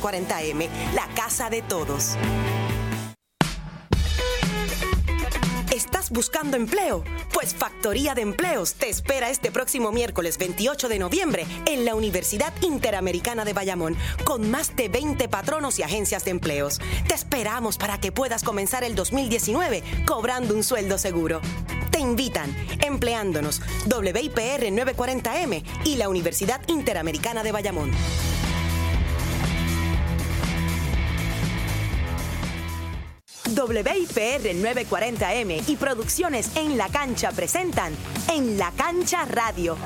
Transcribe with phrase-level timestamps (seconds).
[0.00, 2.16] 40M, la casa de todos.
[5.72, 7.04] ¿Estás buscando empleo?
[7.32, 12.52] Pues Factoría de Empleos te espera este próximo miércoles 28 de noviembre en la Universidad
[12.60, 16.80] Interamericana de Bayamón con más de 20 patronos y agencias de empleos.
[17.06, 21.40] Te esperamos para que puedas comenzar el 2019 cobrando un sueldo seguro.
[21.90, 27.92] Te invitan empleándonos WIPR 940M y la Universidad Interamericana de Bayamón.
[33.50, 37.92] WIPR 940M y Producciones en la Cancha presentan
[38.28, 39.76] En la Cancha Radio.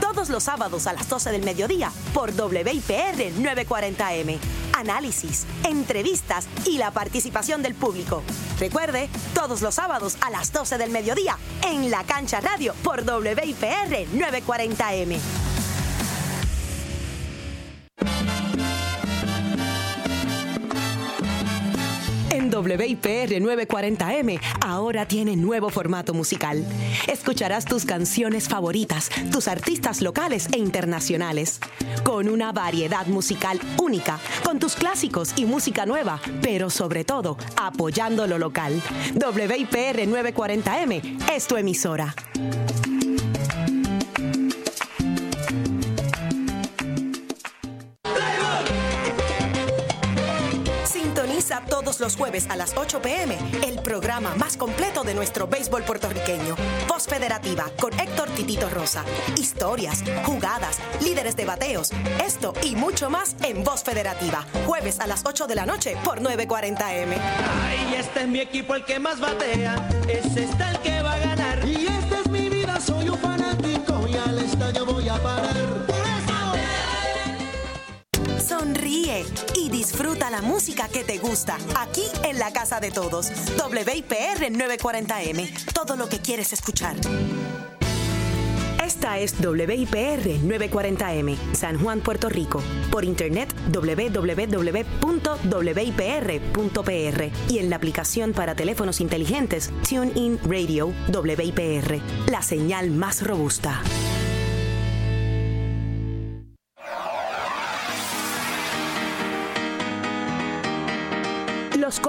[0.00, 4.38] Todos los sábados a las 12 del mediodía por WIPR 940M.
[4.76, 8.22] Análisis, entrevistas y la participación del público.
[8.58, 14.08] Recuerde, todos los sábados a las 12 del mediodía en la Cancha Radio por WIPR
[14.12, 15.18] 940M.
[22.30, 26.64] En WIPR 940M ahora tiene nuevo formato musical.
[27.06, 31.58] Escucharás tus canciones favoritas, tus artistas locales e internacionales,
[32.04, 38.26] con una variedad musical única, con tus clásicos y música nueva, pero sobre todo apoyando
[38.26, 38.80] lo local.
[39.14, 42.14] WIPR 940M es tu emisora.
[51.70, 56.56] Todos los jueves a las 8 pm el programa más completo de nuestro béisbol puertorriqueño.
[56.88, 59.04] Voz Federativa con Héctor Titito Rosa.
[59.36, 61.92] Historias, jugadas, líderes de bateos.
[62.24, 64.44] Esto y mucho más en Voz Federativa.
[64.66, 67.16] Jueves a las 8 de la noche por 940M.
[67.62, 69.88] Ay, este es mi equipo el que más batea.
[70.08, 71.64] Ese está el que va a ganar.
[71.68, 73.37] Y esta es mi vida, soy un fanático
[80.08, 83.30] disfruta la música que te gusta aquí en la casa de todos.
[83.58, 86.96] WIPR 940M, todo lo que quieres escuchar.
[88.82, 92.62] Esta es WIPR 940M, San Juan, Puerto Rico.
[92.90, 94.32] Por internet www.wipr.pr
[97.50, 103.82] y en la aplicación para teléfonos inteligentes TuneIn Radio WIPR, la señal más robusta.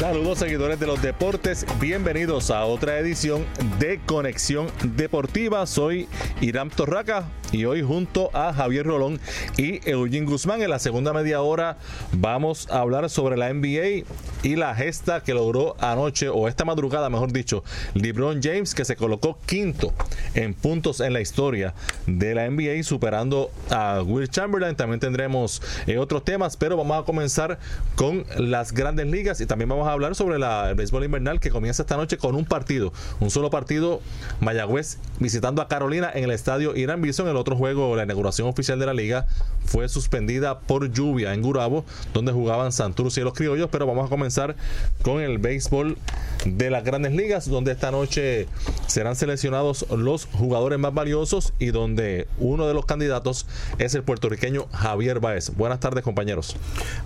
[0.00, 3.44] Saludos seguidores de los deportes, bienvenidos a otra edición
[3.78, 5.66] de Conexión Deportiva.
[5.66, 6.08] Soy
[6.40, 9.20] Irán Torraca y hoy junto a Javier Rolón
[9.58, 11.76] y Eugene Guzmán en la segunda media hora
[12.12, 14.06] vamos a hablar sobre la NBA
[14.42, 17.62] y la gesta que logró anoche o esta madrugada mejor dicho
[17.94, 19.92] LeBron James que se colocó quinto
[20.34, 21.74] en puntos en la historia
[22.06, 24.76] de la NBA superando a Will Chamberlain.
[24.76, 27.58] También tendremos eh, otros temas, pero vamos a comenzar
[27.96, 31.82] con las grandes ligas y también vamos a hablar sobre el béisbol invernal que comienza
[31.82, 34.00] esta noche con un partido, un solo partido,
[34.40, 37.28] Mayagüez visitando a Carolina en el estadio Irán Bison.
[37.28, 39.26] El otro juego, la inauguración oficial de la liga,
[39.64, 43.68] fue suspendida por lluvia en Gurabo, donde jugaban Santurce y los Criollos.
[43.70, 44.56] Pero vamos a comenzar
[45.02, 45.96] con el béisbol
[46.44, 48.48] de las grandes ligas, donde esta noche
[48.86, 53.46] serán seleccionados los jugadores más valiosos y donde uno de los candidatos
[53.78, 55.54] es el puertorriqueño Javier Baez.
[55.54, 56.56] Buenas tardes, compañeros.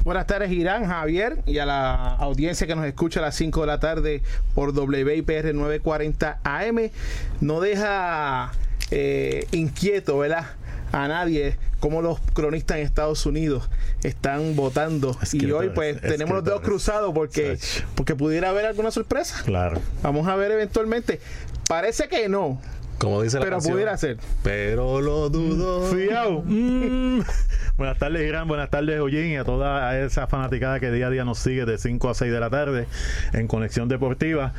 [0.04, 3.66] Buenas tardes, Irán, Javier, y a la audiencia que nos escucha a las 5 de
[3.66, 4.22] la tarde
[4.54, 6.90] por WIPR 940 AM.
[7.40, 8.52] No deja
[8.90, 10.46] eh, inquieto, ¿verdad?
[10.92, 13.68] A nadie como los cronistas en Estados Unidos
[14.04, 17.58] están votando y hoy pues tenemos los dedos cruzados porque
[17.94, 19.42] porque pudiera haber alguna sorpresa.
[19.44, 19.78] Claro.
[20.02, 21.20] Vamos a ver eventualmente.
[21.68, 22.58] Parece que no,
[22.96, 24.16] Como dice la pero canción, pudiera ser.
[24.42, 25.90] Pero lo dudo.
[25.94, 26.42] Fiao.
[26.46, 27.20] Mm.
[27.76, 28.46] Buenas tardes, Irán.
[28.46, 31.76] Buenas tardes, Ollín, y a toda esa fanaticada que día a día nos sigue de
[31.78, 32.86] 5 a 6 de la tarde
[33.32, 34.52] en Conexión Deportiva.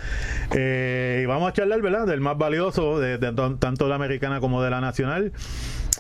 [0.55, 4.39] Eh, y vamos a charlar, ¿verdad?, del más valioso, de, de tanto de la americana
[4.39, 5.31] como de la nacional.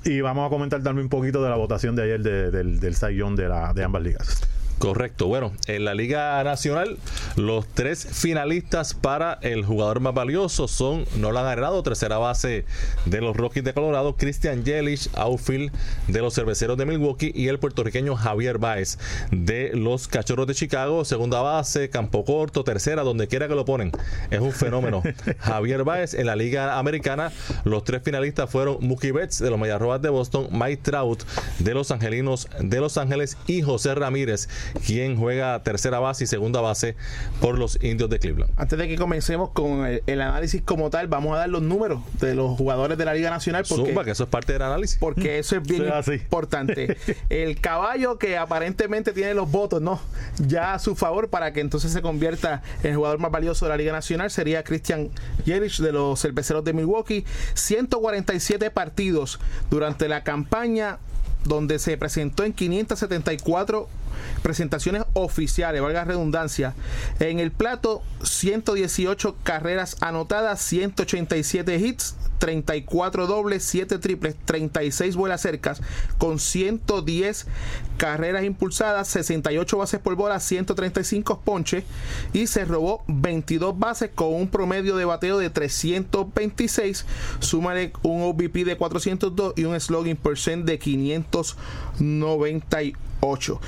[0.03, 3.15] Y vamos a comentar también un poquito de la votación de ayer de- del, Cy
[3.15, 4.41] Young de, de ambas ligas.
[4.77, 5.27] Correcto.
[5.27, 6.97] Bueno, en la Liga Nacional,
[7.35, 12.65] Los tres finalistas para el jugador más valioso son Nolan Arenado, tercera base
[13.05, 15.71] de los Rockies de Colorado, Christian Yelich, outfield
[16.07, 18.99] de los Cerveceros de Milwaukee y el puertorriqueño Javier Baez
[19.31, 23.91] de los Cachorros de Chicago, segunda base, campo corto, tercera, donde quiera que lo ponen.
[24.29, 25.03] Es un fenómeno.
[25.39, 27.31] Javier Baez en la Liga Americana,
[27.63, 31.23] los tres finalistas fueron Mookie Betts de los Mayarrobas de Boston, Mike Trout
[31.59, 34.47] de los Angelinos de Los Ángeles y José Ramírez,
[34.85, 36.95] quien juega tercera base y segunda base
[37.41, 38.51] por los Indios de Cleveland.
[38.57, 42.01] Antes de que comencemos con el, el análisis como tal, vamos a dar los números
[42.19, 43.65] de los jugadores de la Liga Nacional.
[43.67, 44.97] Porque, Zumba, que eso es parte del análisis.
[44.99, 46.97] porque eso es bien importante.
[47.29, 49.99] El caballo que aparentemente tiene los votos, no,
[50.39, 53.69] ya a su favor para que entonces se convierta en el jugador más valioso de
[53.69, 55.09] la Liga Nacional sería Christian
[55.45, 57.25] Yelich de los Cerveceros de Milwaukee.
[57.53, 59.39] 147 partidos
[59.69, 60.99] durante la campaña
[61.45, 63.87] donde se presentó en 574
[64.41, 66.73] presentaciones oficiales, valga redundancia.
[67.19, 75.81] En el plato, 118 carreras anotadas, 187 hits, 34 dobles, 7 triples, 36 vuelas cercas,
[76.17, 77.47] con 110
[77.97, 81.83] carreras impulsadas, 68 bases por bola, 135 ponches
[82.33, 87.05] y se robó 22 bases con un promedio de bateo de 326.
[87.39, 90.79] Súmale un OVP de 402 y un slugging percent de
[93.25, 93.59] 598.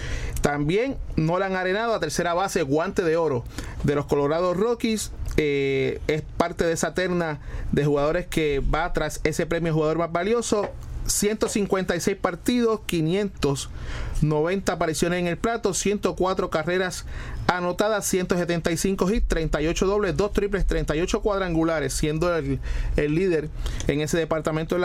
[0.42, 3.44] También Nolan Arenado a tercera base, guante de oro
[3.84, 5.12] de los Colorado Rockies.
[5.40, 7.40] eh, es parte de esa terna
[7.72, 10.70] de jugadores que va tras ese premio jugador más valioso.
[11.06, 17.06] 156 partidos, 590 apariciones en el plato, 104 carreras
[17.48, 22.60] anotadas, 175 hits, 38 dobles, 2 triples, 38 cuadrangulares, siendo el,
[22.98, 23.50] el líder
[23.88, 24.82] en ese departamento en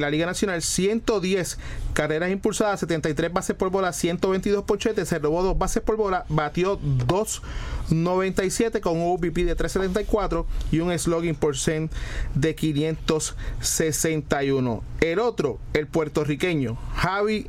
[0.00, 1.58] la, Liga Nacional, 110
[1.92, 6.78] carreras impulsadas, 73 bases por bola, 122 ponchetes, se robó 2 bases por bola, batió
[6.80, 11.90] 2.97 con un OVP de 374 y un slugging percent
[12.34, 14.84] de 561.
[15.00, 17.48] El otro, el puertorriqueño, Javi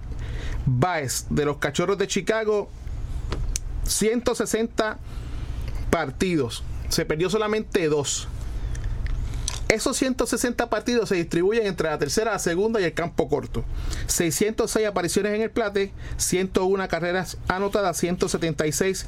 [0.65, 2.71] Baez de los Cachorros de Chicago,
[3.85, 4.97] 160
[5.89, 6.63] partidos.
[6.89, 8.27] Se perdió solamente dos.
[9.67, 13.65] Esos 160 partidos se distribuyen entre la tercera, la segunda y el campo corto.
[14.07, 19.07] 606 apariciones en el plate, 101 carreras anotadas, 176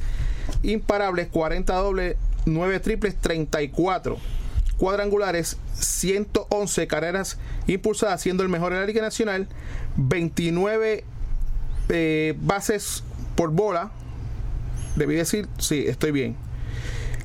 [0.63, 4.17] imparables, 40 dobles, 9 triples, 34
[4.77, 7.37] cuadrangulares, 111 carreras
[7.67, 9.47] impulsadas, siendo el mejor en la Liga Nacional,
[9.97, 11.03] 29
[11.89, 13.03] eh, bases
[13.35, 13.91] por bola,
[14.97, 16.35] debí decir, sí, estoy bien.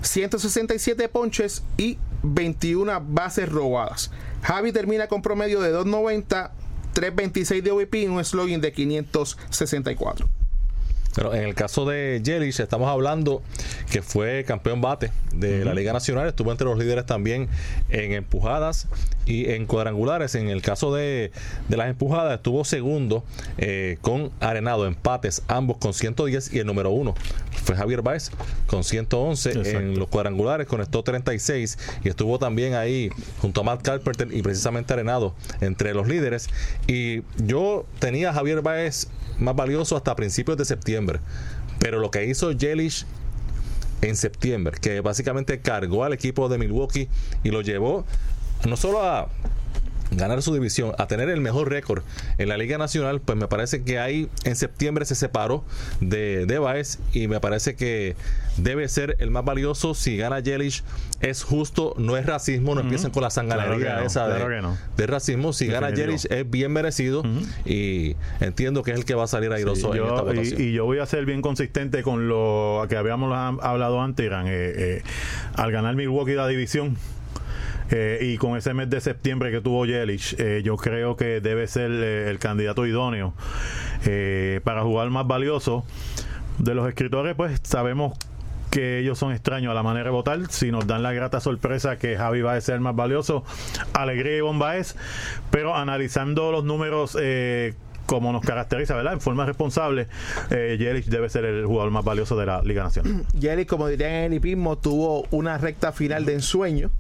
[0.02, 4.10] 167 ponches y 21 bases robadas.
[4.42, 6.50] Javi termina con promedio de 2.90,
[6.94, 10.41] 3.26 de OVP y un slogan de 564.
[11.14, 13.42] Pero en el caso de Yelich, estamos hablando
[13.90, 17.48] que fue campeón bate de la Liga Nacional, estuvo entre los líderes también
[17.90, 18.88] en empujadas
[19.26, 20.34] y en cuadrangulares.
[20.34, 21.32] En el caso de,
[21.68, 23.24] de las empujadas, estuvo segundo
[23.58, 27.14] eh, con Arenado, empates, ambos con 110 y el número uno
[27.62, 28.30] fue Javier Baez
[28.66, 29.50] con 111.
[29.50, 29.78] Exacto.
[29.78, 33.10] En los cuadrangulares conectó 36 y estuvo también ahí
[33.40, 36.48] junto a Matt Carpenter y precisamente Arenado entre los líderes.
[36.86, 39.08] Y yo tenía a Javier Baez
[39.38, 41.20] más valioso hasta principios de septiembre.
[41.78, 43.06] Pero lo que hizo Yelich
[44.02, 47.08] en septiembre, que básicamente cargó al equipo de Milwaukee
[47.44, 48.04] y lo llevó
[48.66, 49.28] no solo a
[50.16, 52.02] ganar su división, a tener el mejor récord
[52.38, 55.64] en la Liga Nacional, pues me parece que ahí en septiembre se separó
[56.00, 58.14] de, de Baez y me parece que
[58.56, 60.82] debe ser el más valioso si gana Yelich.
[61.20, 64.34] Es justo, no es racismo, no empiecen con la sanganería Claro que no, esa de,
[64.36, 64.76] claro que no.
[64.96, 65.52] de racismo.
[65.52, 65.90] Si gana.
[65.90, 67.22] Yelich es bien merecido
[67.64, 70.60] y entiendo que es el que va a salir airoso Sí, en esta votación.
[70.60, 74.26] y, y yo voy a ser bien consistente con lo que habíamos ha- hablado antes,
[74.26, 74.46] Irán.
[74.48, 75.02] Eh, eh,
[75.54, 76.96] al ganar Milwaukee la división
[77.90, 81.66] eh, y con ese mes de septiembre que tuvo Yelich, eh, yo creo que debe
[81.66, 83.34] ser eh, el candidato idóneo
[84.04, 85.84] eh, para jugar más valioso.
[86.58, 88.16] De los escritores, pues sabemos
[88.70, 90.40] que ellos son extraños a la manera de votar.
[90.50, 93.44] Si nos dan la grata sorpresa que Javi va a ser el más valioso,
[93.92, 94.96] alegría y bomba es.
[95.50, 97.74] Pero analizando los números eh,
[98.06, 99.14] como nos caracteriza, ¿verdad?
[99.14, 100.08] En forma responsable,
[100.50, 103.24] eh, Yelich debe ser el jugador más valioso de la Liga Nacional.
[103.38, 106.90] Yelich, como dirían en el hipismo, tuvo una recta final de ensueño.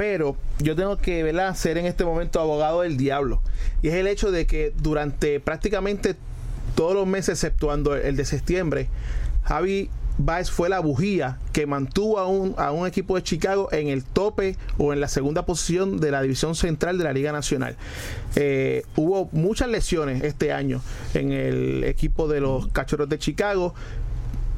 [0.00, 1.54] Pero yo tengo que ¿verdad?
[1.54, 3.42] ser en este momento abogado del diablo.
[3.82, 6.16] Y es el hecho de que durante prácticamente
[6.74, 8.88] todos los meses, exceptuando el de septiembre,
[9.42, 13.88] Javi Baez fue la bujía que mantuvo a un, a un equipo de Chicago en
[13.88, 17.76] el tope o en la segunda posición de la división central de la Liga Nacional.
[18.36, 20.80] Eh, hubo muchas lesiones este año
[21.12, 23.74] en el equipo de los Cachorros de Chicago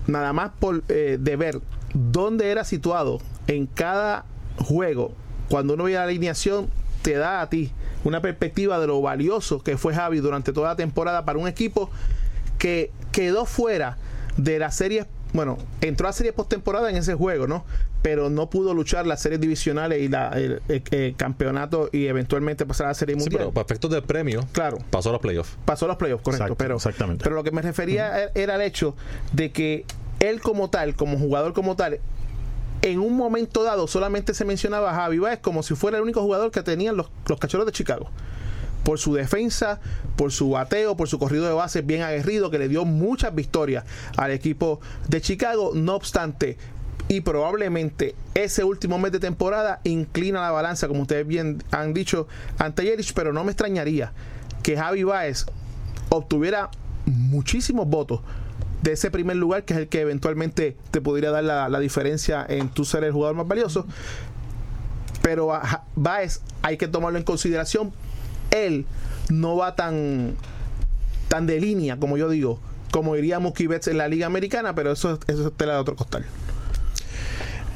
[0.07, 1.61] nada más por eh, de ver
[1.95, 3.19] dónde era situado
[3.49, 4.25] en cada
[4.59, 5.17] juego,
[5.53, 6.71] cuando uno veía la alineación,
[7.03, 7.71] te da a ti
[8.05, 11.91] una perspectiva de lo valioso que fue Javi durante toda la temporada para un equipo
[12.59, 13.99] que quedó fuera
[14.39, 15.05] de la serie,
[15.35, 17.67] bueno, entró a serie postemporada en ese juego, ¿no?
[18.01, 22.65] Pero no pudo luchar las series divisionales y la, el, el- el campeonato y eventualmente
[22.65, 23.41] pasar a la serie Sí, mundial.
[23.41, 24.79] pero para efectos del premio, Claro.
[24.89, 25.55] pasó a los playoffs.
[25.67, 26.45] pasó a los playoffs, correcto.
[26.45, 27.23] Exacto, pero, exactamente.
[27.25, 28.97] pero lo que me refería era el hecho
[29.33, 29.85] de que
[30.21, 31.99] él como tal, como jugador como tal,
[32.83, 36.21] en un momento dado solamente se mencionaba a Javi Baez como si fuera el único
[36.21, 38.09] jugador que tenían los, los cachorros de Chicago.
[38.85, 39.81] Por su defensa,
[40.17, 43.85] por su bateo, por su corrido de bases bien aguerrido, que le dio muchas victorias
[44.17, 45.71] al equipo de Chicago.
[45.73, 46.59] No obstante,
[47.09, 52.27] y probablemente ese último mes de temporada inclina la balanza, como ustedes bien han dicho,
[52.59, 54.13] ante Yelich, pero no me extrañaría
[54.65, 55.47] que Javi Baez
[56.09, 56.71] obtuviera
[57.07, 58.21] muchísimos votos
[58.83, 62.45] de ese primer lugar, que es el que eventualmente te podría dar la, la diferencia
[62.49, 63.87] en tu ser el jugador más valioso.
[65.23, 67.93] Pero a Ja- Baez hay que tomarlo en consideración.
[68.51, 68.87] Él
[69.31, 70.35] no va tan,
[71.29, 72.61] tan de línea, como yo digo,
[72.91, 75.95] como diría Mookie Betts en la Liga Americana, pero eso, eso es tela de otro
[75.97, 76.27] costal.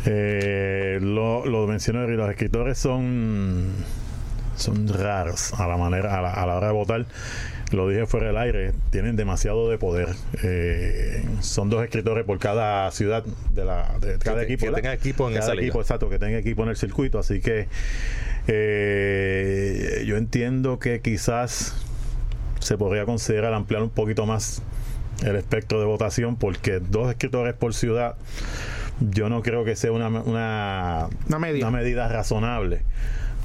[0.06, 3.70] Eh, lo, lo mencioné, los escritores son
[4.56, 7.06] son raros a la manera a la, a la hora de votar.
[7.76, 10.08] Lo dije fuera del aire, tienen demasiado de poder.
[10.42, 14.60] Eh, son dos escritores por cada ciudad de la de cada equipo.
[14.60, 14.82] que ¿verdad?
[14.82, 15.66] tenga equipo en cada esa liga.
[15.66, 17.18] equipo, exacto, que tenga equipo en el circuito.
[17.18, 17.68] Así que
[18.46, 21.76] eh, yo entiendo que quizás
[22.60, 24.62] se podría considerar ampliar un poquito más
[25.22, 28.16] el espectro de votación porque dos escritores por ciudad
[29.00, 31.38] yo no creo que sea una, una, Una
[31.70, 32.80] medida razonable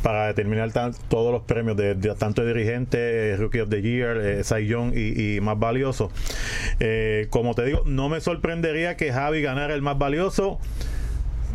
[0.01, 0.72] para determinar
[1.10, 5.36] todos los premios de, tanto de dirigente, Rookie of the Year, eh, Cy Young y,
[5.36, 6.12] y más valioso.
[6.79, 10.60] Eh, como te digo, no me sorprendería que Javi ganara el más valioso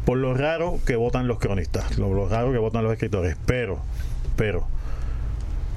[0.05, 3.81] por lo raro que votan los cronistas, lo, lo raro que votan los escritores, pero,
[4.37, 4.67] pero,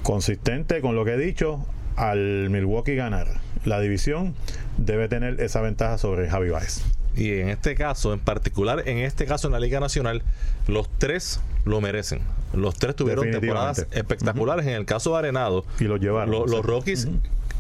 [0.03, 3.27] consistente con lo que he dicho, al Milwaukee ganar
[3.65, 4.35] la división,
[4.77, 6.98] debe tener esa ventaja sobre Javi Baez.
[7.19, 10.21] Y en este caso, en particular, en este caso en la Liga Nacional,
[10.67, 12.21] los tres lo merecen.
[12.53, 14.65] Los tres tuvieron temporadas espectaculares.
[14.65, 16.31] En el caso de Arenado, Y lo llevaron.
[16.31, 16.65] lo- los.
[16.65, 17.07] Rockies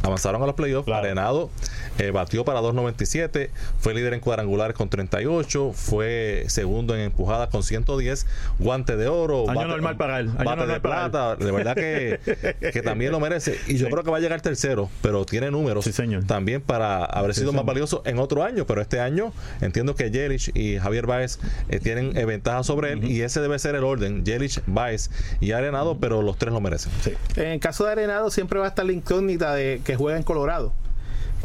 [0.09, 0.85] avanzaron a los playoffs.
[0.85, 1.03] Claro.
[1.05, 1.49] Arenado
[1.97, 3.49] eh, batió para 2.97,
[3.79, 8.25] fue líder en cuadrangulares con 38, fue segundo en empujadas con 110,
[8.59, 10.81] guante de oro, Año normal para él, año bate de él.
[10.81, 11.35] plata.
[11.35, 12.19] De verdad que,
[12.73, 13.57] que también lo merece.
[13.67, 13.91] Y yo Sí.
[13.91, 16.25] creo que va a llegar tercero, pero tiene números Sí, señor.
[16.25, 17.65] también para haber Sí, sido más señor.
[17.67, 21.39] valioso en otro año, pero este año entiendo que Yelich y Javier Baez
[21.69, 25.51] eh, tienen eh, ventaja sobre él y ese debe ser el orden, Yelich, Baez y
[25.51, 26.91] Arenado, pero los tres lo merecen.
[27.03, 27.13] Sí.
[27.35, 30.23] En el caso de Arenado siempre va a estar la incógnita de que juega en
[30.23, 30.73] Colorado.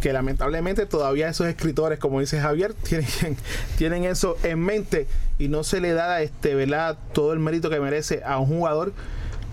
[0.01, 3.07] Que lamentablemente todavía esos escritores, como dice Javier, tienen,
[3.79, 5.07] tienen eso en mente
[5.39, 6.99] y no se le da este, ¿verdad?
[7.13, 8.93] todo el mérito que merece a un jugador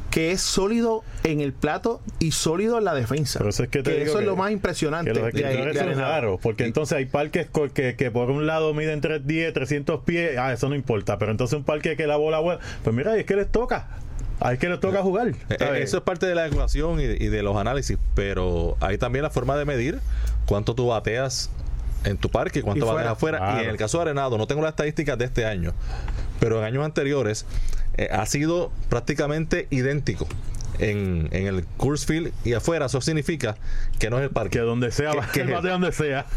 [0.10, 3.39] que es sólido en el plato y sólido en la defensa.
[3.39, 5.13] Por eso es que te eso es lo más impresionante.
[5.13, 6.12] Que los de ahí- escritores de son Arenado.
[6.12, 10.51] raros, porque entonces hay parques que, que por un lado miden 310, 300 pies, ah,
[10.51, 13.50] eso no importa, pero entonces un parque que la bola pues mira, es que les
[13.50, 13.88] toca,
[14.50, 15.27] es que les toca jugar.
[15.27, 15.83] Eh, ¿sabes?
[15.83, 19.29] Eso es parte de la ecuación y, y de los análisis, pero hay también la
[19.29, 20.00] forma de medir
[20.45, 21.50] cuánto tú bateas
[22.03, 23.38] en tu parque y cuánto bateas fuera.
[23.38, 23.38] afuera.
[23.38, 23.62] Claro.
[23.62, 25.74] Y en el caso de Arenado, no tengo las estadísticas de este año,
[26.39, 27.45] pero en años anteriores
[27.98, 30.27] eh, ha sido prácticamente idéntico.
[30.81, 33.55] En, en el Coors Field y afuera, eso significa
[34.00, 34.57] que no es el parque.
[34.57, 36.25] que donde sea, Que- que- bate donde sea.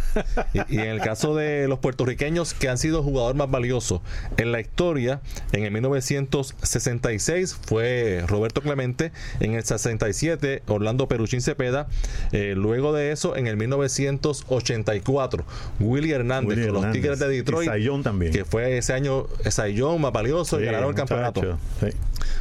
[0.55, 4.03] Y, y en el caso de los puertorriqueños que han sido jugador más valioso
[4.37, 5.21] en la historia,
[5.53, 9.11] en el 1966 fue Roberto Clemente,
[9.41, 11.89] en el 67 Orlando Peruchín Cepeda,
[12.33, 15.45] eh, luego de eso en el 1984
[15.81, 17.03] Willy Hernández Willy con los Hernández.
[17.03, 18.33] Tigres de Detroit, Y también.
[18.33, 19.27] que fue ese año
[19.75, 21.59] Young más valioso y ganaron el campeonato.
[21.81, 21.87] sí.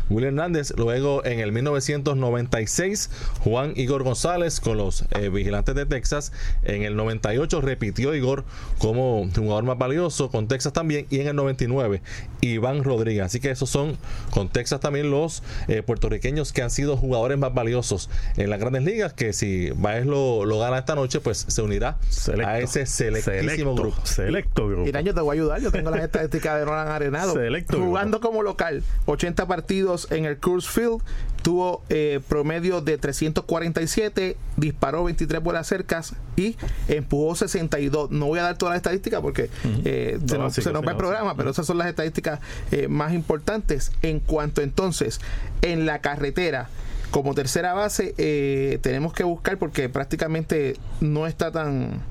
[0.10, 3.10] Willy Hernández, luego en el 1996,
[3.44, 6.32] Juan Igor González con los eh, Vigilantes de Texas.
[6.64, 8.44] En el 98 repitió Igor
[8.78, 11.06] como jugador más valioso con Texas también.
[11.10, 12.02] Y en el 99,
[12.42, 13.26] Iván Rodríguez.
[13.26, 13.98] Así que esos son
[14.32, 18.84] con Texas también los eh, puertorriqueños que han sido jugadores más valiosos en las grandes
[18.84, 19.14] ligas.
[19.14, 22.48] Que si Baez lo, lo gana esta noche, pues se unirá Selecto.
[22.50, 24.06] a ese selectísimo Selecto, grupo.
[24.06, 24.84] Selecto grupo.
[24.84, 25.62] Mira, yo te voy a ayudar.
[25.62, 27.34] Yo tengo las estadísticas de Nolan Arenado.
[27.34, 29.73] Selecto Jugando como local, 80 partidos
[30.12, 31.02] en el Coors Field.
[31.42, 36.56] Tuvo eh, promedio de 347, disparó 23 bolas cercas y
[36.88, 38.12] empujó 62.
[38.12, 39.50] No voy a dar todas las estadísticas porque
[39.84, 41.88] eh, se No, nos, sí, se nos sí, va el programa, pero esas son las
[41.88, 42.40] estadísticas
[42.72, 43.92] eh, más importantes.
[44.04, 45.20] En cuanto entonces,
[45.62, 46.70] en la carretera,
[47.12, 52.02] como tercera base, tenemos que buscar porque prácticamente no está tan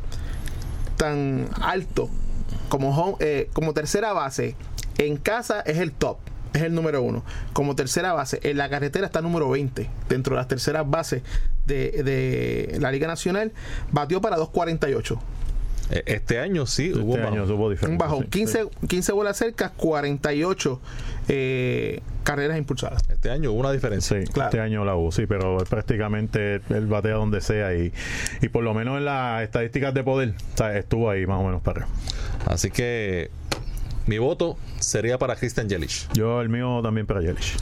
[0.97, 2.09] tan alto
[2.69, 4.57] como, home- como tercera base,
[4.99, 6.19] en casa es el top.
[6.55, 7.25] Es el número uno.
[7.53, 9.89] Como tercera base, en la carretera está número 20.
[10.09, 11.23] Dentro de las terceras bases
[11.67, 13.53] de, de la Liga Nacional,
[13.91, 15.19] batió para 2.48.
[15.91, 17.77] Eh, Este año sí hubo Este un año bajón.
[17.77, 18.23] tuvo Un bajón.
[18.25, 20.81] sí, 15, 15 bolas cercas, 48
[21.29, 23.03] eh, carreras impulsadas.
[23.09, 24.19] Este año hubo una diferencia.
[24.21, 24.49] Sí, Claro.
[24.51, 27.93] este año la hubo, sí, pero prácticamente él batea donde sea y,
[28.41, 31.45] y por lo menos en las estadísticas de poder o sea, estuvo ahí más o
[31.45, 31.93] menos para arriba.
[32.47, 33.31] Así que
[34.07, 36.09] mi voto sería para Christian Yelich.
[36.15, 37.57] Yo el mío también para Yelich.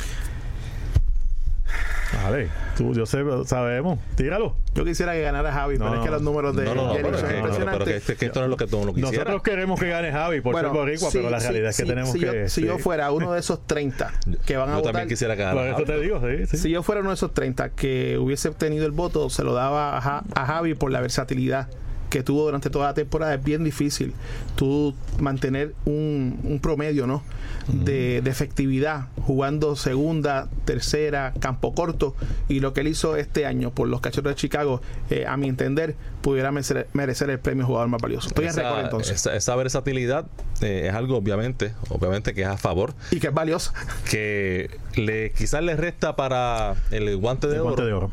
[2.25, 4.57] Vale, tú, yo sé, sabemos, tíralo.
[4.75, 7.17] Yo quisiera que ganara Javi, No, pero es que los números de No, no, pero,
[7.17, 8.05] son es que- no, no, pero impresionantes.
[8.05, 9.13] que, que esto no es lo que todo lo quisiera.
[9.25, 11.83] Nosotros queremos que gane Javi por ser boricua, sí, pero la sí, realidad es que
[11.85, 12.27] sí, tenemos si que...
[12.27, 12.67] Yo, si sí.
[12.67, 14.13] yo fuera uno de esos 30
[14.45, 16.57] que van a Yo votar, también quisiera que Por eso te digo, sí, sí.
[16.59, 19.97] si yo fuera uno de esos 30 que hubiese obtenido el voto, se lo daba
[19.97, 21.69] a, Ja- a Javi por la versatilidad
[22.11, 23.35] que tuvo durante toda la temporada.
[23.35, 24.13] Es bien difícil
[24.57, 27.23] tú mantener un, un promedio ¿no?
[27.69, 32.15] de, de efectividad jugando segunda, tercera, campo corto.
[32.49, 35.49] Y lo que él hizo este año por los cachorros de Chicago, eh, a mi
[35.49, 38.29] entender, pudiera merecer, merecer el premio jugador más valioso.
[38.29, 39.15] Estoy en esa, récord entonces.
[39.15, 40.27] esa- esa versatilidad
[40.61, 43.73] eh, es algo obviamente, obviamente que es a favor, Y que es valioso.
[44.11, 48.11] que le quizás le resta para el guante de El oro, guante de oro.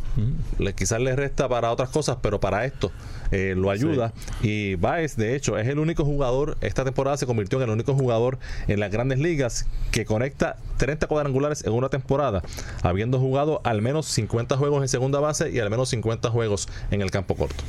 [0.60, 2.92] le quizás le resta para otras cosas, pero para esto
[3.32, 4.14] eh, lo ayuda.
[4.42, 7.94] Y Baez, de hecho, es el único jugador, esta temporada se convirtió en el único
[7.94, 12.42] jugador en las grandes ligas que conecta 30 cuadrangulares en una temporada,
[12.82, 17.02] habiendo jugado al menos 50 juegos en segunda base y al menos 50 juegos en
[17.02, 17.64] el campo corto.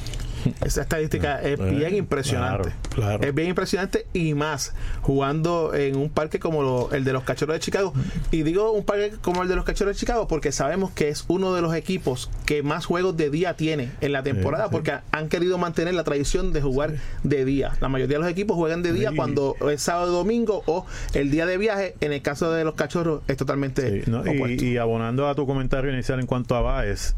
[0.65, 2.71] Esa estadística es Eh, bien impresionante.
[2.91, 3.25] claro, claro.
[3.25, 7.55] Es bien impresionante y más jugando en un parque como lo- el de los Cachorros
[7.57, 7.93] de Chicago.
[8.31, 11.25] Y digo un parque como el de los Cachorros de Chicago porque sabemos que es
[11.29, 14.71] uno de los equipos que más juegos de día tiene en la temporada sí.
[14.73, 17.73] porque han querido mantener la tradición de jugar de día.
[17.81, 21.47] La mayoría de los equipos juegan de día cuando es sábado domingo o el día
[21.47, 21.95] de viaje.
[22.01, 25.93] En el caso de los Cachorros es totalmente no, y, y abonando a tu comentario
[25.93, 27.15] inicial en cuanto a Baez,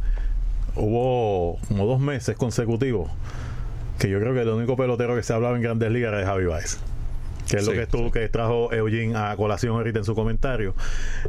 [0.76, 3.10] hubo como dos meses consecutivos
[3.98, 6.46] que yo creo que el único pelotero que se hablaba en Grandes Ligas era Javi
[6.46, 6.78] Baez.
[7.50, 10.74] Que es lo Sí, que estuvo, que trajo Eugene a colación ahorita en su comentario.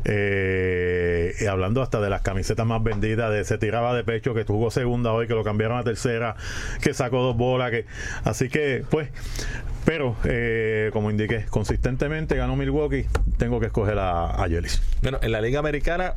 [0.06, 4.44] Eh, y hablando hasta de las camisetas más vendidas, de se tiraba de pecho, que
[4.44, 6.36] jugó segunda hoy, que lo cambiaron a tercera,
[6.82, 7.86] que sacó dos bolas, que
[8.24, 9.10] así que, pues,
[9.84, 13.06] pero eh, como indiqué, consistentemente ganó Milwaukee,
[13.38, 14.80] tengo que escoger a, a Yelich.
[15.02, 16.14] Bueno, en la Liga Americana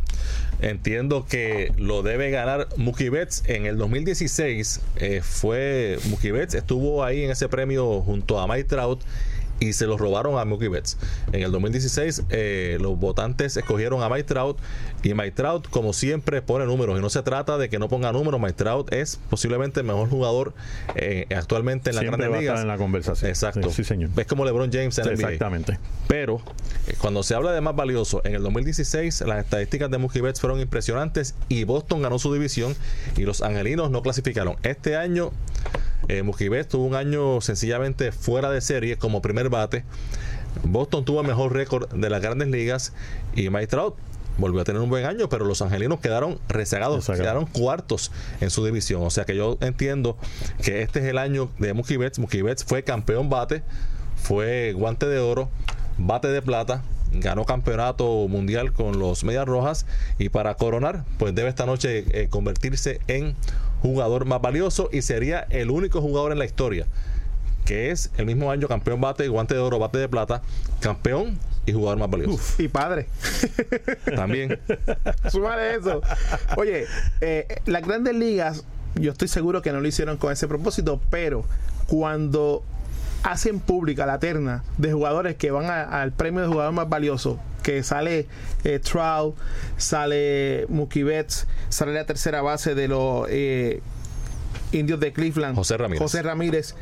[0.61, 3.43] entiendo que lo debe ganar Mookie Betts.
[3.47, 8.65] En el 2016 eh, fue Mookie Betts, estuvo ahí en ese premio junto a Mike
[8.65, 9.03] Trout
[9.61, 10.97] y se los robaron a Mookie Betts.
[11.33, 14.59] En el 2016 eh, los votantes escogieron a Mike Trout
[15.03, 18.13] y Mike Trout como siempre pone números y no se trata de que no ponga
[18.13, 18.41] números.
[18.41, 20.55] Mike Trout es posiblemente el mejor jugador
[20.95, 22.61] eh, actualmente en la Siempre va grandes ligas.
[22.63, 23.29] en la conversación.
[23.31, 23.69] Exacto.
[23.71, 24.11] Sí, sí, señor.
[24.17, 25.21] Es como LeBron James en la NBA.
[25.23, 25.79] Exactamente.
[26.09, 26.41] Pero
[26.87, 30.41] eh, cuando se habla de más valioso, en el 2016 las estadísticas de Mookie Betts
[30.41, 32.75] fueron impresionantes y Boston ganó su división
[33.17, 34.57] y los angelinos no clasificaron.
[34.63, 35.33] Este año
[36.09, 39.85] eh, Betts tuvo un año sencillamente fuera de serie como primer bate.
[40.63, 42.93] Boston tuvo el mejor récord de las grandes ligas
[43.35, 43.97] y Mike Trout
[44.39, 47.21] volvió a tener un buen año, pero los angelinos quedaron rezagados, Rezagados.
[47.21, 49.03] quedaron cuartos en su división.
[49.03, 50.17] O sea que yo entiendo
[50.63, 52.19] que este es el año de Mookie Betts.
[52.19, 53.63] Mookie Betts fue campeón bate,
[54.17, 55.49] fue guante de oro,
[55.99, 59.87] bate de plata, ganó campeonato mundial con los Medias Rojas
[60.19, 63.37] y para coronar, pues debe esta noche eh, convertirse en
[63.89, 66.87] jugador más valioso y sería el único jugador en la historia
[67.65, 70.43] que es el mismo año campeón bate, guante de oro, bate de plata,
[70.81, 72.39] campeón y jugador más valioso.
[72.63, 73.07] Y padre.
[74.17, 74.59] También.
[75.31, 76.03] Súmale eso.
[76.59, 76.85] Oye,
[77.23, 78.65] eh, las grandes ligas,
[78.97, 81.47] yo estoy seguro que no lo hicieron con ese propósito, pero
[81.87, 82.63] cuando
[83.23, 87.39] hacen pública la terna de jugadores que van a- al premio de jugador más valioso,
[87.65, 88.29] que sale
[88.63, 89.35] eh, Trout,
[89.77, 93.81] sale Mookie Betts, sale la tercera base de los eh,
[94.71, 96.01] indios de Cleveland, José Ramírez.
[96.01, 96.75] José Ramírez,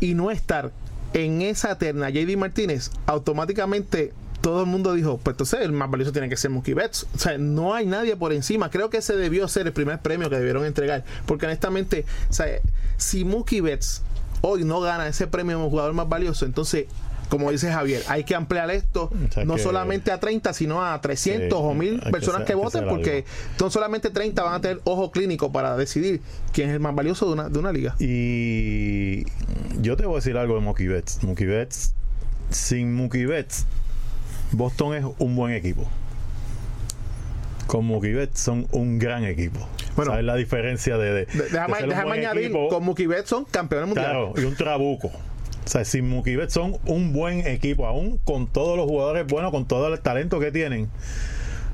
[0.00, 0.70] y no estar
[1.12, 6.12] en esa terna JD Martínez, automáticamente todo el mundo dijo, pues entonces el más valioso
[6.12, 7.06] tiene que ser Mookie Betts.
[7.14, 8.70] O sea, no hay nadie por encima.
[8.70, 11.04] Creo que ese debió ser el primer premio que debieron entregar.
[11.26, 12.46] Porque honestamente, o sea,
[12.96, 14.02] si Mookie Betts
[14.40, 16.86] hoy no gana ese premio como jugador más valioso, entonces,
[17.28, 20.84] como dice Javier, hay que ampliar esto O sea no que- solamente a 30, sino
[20.84, 23.24] a 300 Sí, o 1000 hay que personas que voten, porque
[23.60, 26.20] no solamente 30 van a tener ojo clínico para decidir
[26.52, 27.94] quién es el más valioso de una, de una liga.
[27.98, 29.24] Y
[29.82, 31.22] yo te voy a decir algo de Mookie Betts.
[31.22, 31.92] Mookie Betts,
[32.50, 33.66] sin Mookie Betts,
[34.52, 35.86] Boston es un buen equipo.
[37.66, 39.60] Con Mookie Betts son un gran equipo.
[39.94, 40.12] Bueno.
[40.12, 42.68] ¿Sabes la diferencia de, de, De- déjame añadir, equipo?
[42.68, 44.12] con Mookie Betts son campeones mundiales.
[44.12, 45.10] Claro, y un trabuco.
[45.68, 49.50] O sea, sin Mookie Betts son un buen equipo, aún con todos los jugadores buenos,
[49.50, 50.88] con todo el talento que tienen.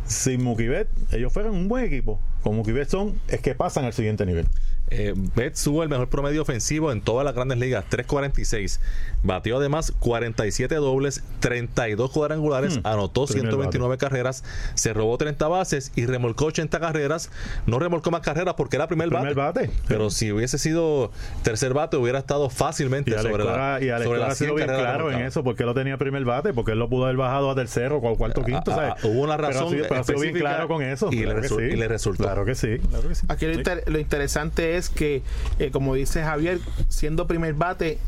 [0.04, 2.18] Sin Mookie Betts, ellos fueron un buen equipo.
[2.42, 4.48] Con Mookie Betts son, es que pasan al siguiente nivel.
[4.90, 8.80] Eh, Betts tuvo el mejor promedio ofensivo en todas las grandes ligas, 3.46.
[9.22, 12.86] Batió además 47 dobles, 32 cuadrangulares, Hmm.
[12.86, 14.44] anotó Primer 129 carreras,
[14.74, 17.30] se robó 30 bases y remolcó 80 carreras.
[17.66, 19.70] No remolcó más carreras porque era primer, Primer bate.
[19.88, 21.10] Pero si hubiese sido
[21.42, 24.32] tercer bate, hubiera estado fácilmente Y Alex sobre Cora, la, y Alex sobre Cora las
[24.32, 26.72] ha sido 100 bien carreras claro en eso, porque él lo tenía primer bate, porque
[26.72, 28.92] él lo pudo haber bajado a tercero o cuarto quinto, Ah, ¿sabes?
[28.96, 31.08] ah, hubo una Pero ha razón sido- pero ha sido bien específica claro con eso.
[31.10, 32.22] y le claro que resu- y le resultó.
[32.24, 33.26] Claro que sí, claro que sí.
[33.30, 35.22] Aquí lo, inter- lo interesante es que,
[35.58, 37.98] eh, como dice Javier, siendo primer bate,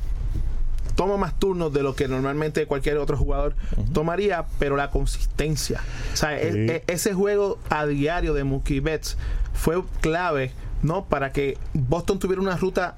[0.94, 3.54] toma más turnos de lo que normalmente cualquier otro jugador
[3.92, 5.80] tomaría, pero la consistencia.
[6.12, 9.16] O sea, e- e- ese juego a diario de Mookie Betts
[9.54, 10.52] fue clave.
[10.82, 11.06] ¿no?
[11.06, 12.96] Para que Boston tuviera una ruta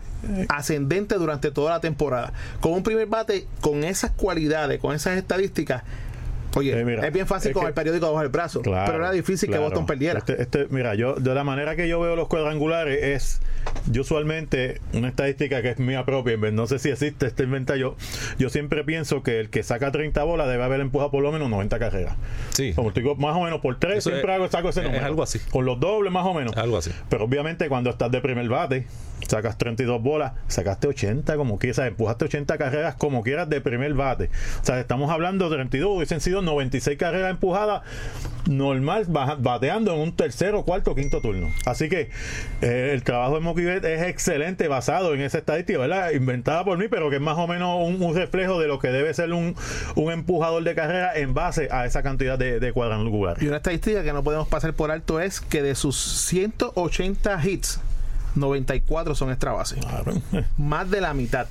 [0.49, 2.33] ascendente durante toda la temporada.
[2.61, 5.85] Con un primer bate, con esas cualidades, con esas estadísticas,
[6.57, 8.63] oye, Eh, mira, es bien fácil es con que- el periódico bajo el brazo.
[8.63, 9.63] Claro, pero era difícil claro.
[9.65, 10.19] que Boston perdiera.
[10.19, 13.41] Este- este- mira, yo de la manera que yo veo los cuadrangulares es,
[13.91, 17.97] yo usualmente, una estadística que es mía propia, no sé si existe, esta inventa yo,
[18.39, 21.49] yo siempre pienso que el que saca 30 bolas debe haber empujado por lo menos
[21.51, 22.17] 90 carreras.
[22.51, 22.73] Sí.
[22.75, 24.87] Como te digo, más o menos por 3, Eso siempre es- hago, saco ese es
[24.87, 25.05] número.
[25.05, 25.39] algo así.
[25.51, 26.57] Con los dobles, más o menos.
[26.57, 26.91] Algo así.
[27.09, 28.87] Pero obviamente cuando estás de primer bate,
[29.27, 34.31] sacas 32 bolas, sacaste 80 como quieras, empujaste 80 carreras como quieras de primer bate.
[34.63, 37.83] O sea, estamos hablando de 32, hubiesen sido 96 carreras empujadas
[38.49, 41.53] normal, bateando en un tercero, cuarto, quinto turno.
[41.67, 42.11] Así que
[42.63, 46.11] eh, el trabajo de Mookie Betts es excelente basado en esa estadística, ¿verdad?
[46.13, 48.89] Inventada por mí, pero que es más o menos un, un reflejo de lo que
[48.89, 49.55] debe ser un,
[49.95, 53.43] un empujador de carrera en base a esa cantidad de, de cuadrangulares.
[53.43, 57.81] Y una estadística que no podemos pasar por alto es que de sus 180 hits,
[58.35, 59.77] 94 son extra base.
[59.77, 60.13] Claro.
[60.57, 61.47] Más de la mitad.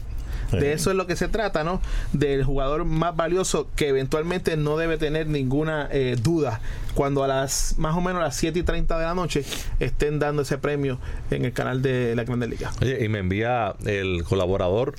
[0.51, 0.59] Sí.
[0.59, 1.81] De eso es lo que se trata, ¿no?
[2.13, 6.61] Del jugador más valioso que eventualmente no debe tener ninguna eh, duda
[6.93, 9.43] cuando a las más o menos a las 7 y 30 de la noche
[9.79, 10.99] estén dando ese premio
[11.31, 12.75] en el canal de la Grandes Ligas.
[12.81, 14.95] Oye, y me envía el colaborador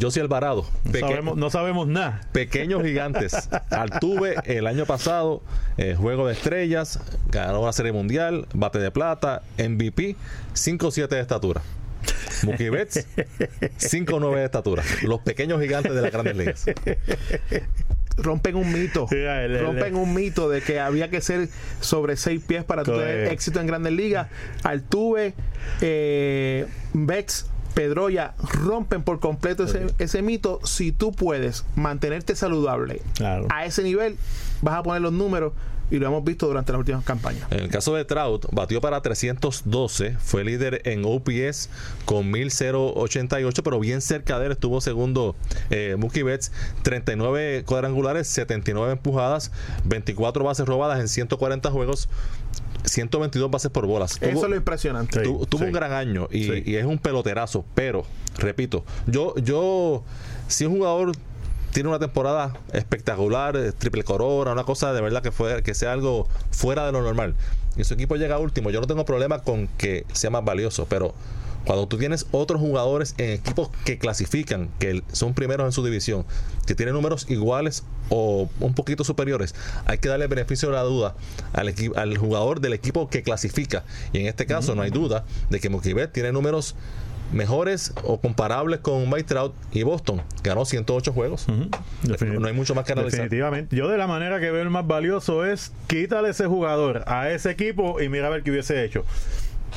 [0.00, 0.66] Josie Alvarado.
[0.84, 2.20] No Peque- sabemos, no sabemos nada.
[2.32, 3.48] Pequeños gigantes.
[3.70, 5.42] Altuve el año pasado,
[5.78, 10.16] eh, Juego de Estrellas, ganó la Serie Mundial, bate de plata, MVP,
[10.54, 11.62] 5'7 de estatura.
[12.44, 13.06] Mookie Betts,
[13.78, 14.82] 5'9 de estatura.
[15.02, 16.66] Los pequeños gigantes de las grandes ligas.
[18.18, 19.06] Rompen un mito.
[19.60, 21.48] Rompen un mito de que había que ser
[21.80, 24.28] sobre seis pies para tener éxito en Grandes Ligas.
[24.62, 25.34] Altuve,
[25.82, 30.60] eh, Bex, Pedroya rompen por completo ese, ese mito.
[30.64, 33.48] Si tú puedes mantenerte saludable Claro.
[33.50, 34.16] a ese nivel,
[34.62, 35.52] vas a poner los números
[35.90, 37.46] y lo hemos visto durante las últimas campañas.
[37.50, 41.68] En el caso de Trout, batió para 312, fue líder en OPS
[42.04, 45.36] con 1088, pero bien cerca de él estuvo segundo
[45.70, 46.50] eh, Mookie Betts,
[46.82, 49.52] 39 cuadrangulares, 79 empujadas,
[49.84, 52.08] 24 bases robadas en 140 juegos,
[52.84, 54.18] 122 bases por bolas.
[54.20, 55.24] Eso Tuvo- es lo impresionante.
[55.24, 55.30] Sí.
[55.48, 56.62] Tuvo un gran año y, Sí.
[56.66, 58.04] y es un peloterazo, pero,
[58.38, 60.04] repito, yo, yo,
[60.48, 61.12] si un jugador
[61.76, 65.92] tiene una temporada espectacular, eh, triple corona, una cosa de verdad que fue que sea
[65.92, 67.34] algo fuera de lo normal,
[67.76, 71.12] y su equipo llega último, yo no tengo problema con que sea más valioso, pero
[71.66, 76.24] cuando tú tienes otros jugadores en equipos que clasifican, que son primeros en su división,
[76.66, 81.14] que tienen números iguales o un poquito superiores, hay que darle beneficio de la duda
[81.52, 83.84] al, al jugador del equipo que clasifica.
[84.14, 86.74] Y en este caso no hay duda de que Mookie Betts tiene números
[87.32, 90.22] mejores o comparables con Mike Trout y Boston.
[90.42, 91.46] Ganó 108 juegos.
[91.48, 93.20] No hay mucho más que analizar.
[93.20, 93.76] Definitivamente.
[93.76, 97.50] Yo de la manera que veo el más valioso es quítale ese jugador a ese
[97.50, 99.04] equipo y mira a ver qué hubiese hecho.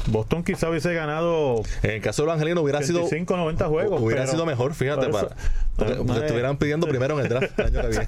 [0.08, 4.02] Boston quizá hubiese ganado En el caso de los angelinos hubiera sido 85, 90 juegos.
[4.02, 5.28] hubiera pero- sido mejor, fíjate, eso- para,
[5.76, 8.08] porque, no, porque no, estuvieran pidiendo primero en el draft el año que viene.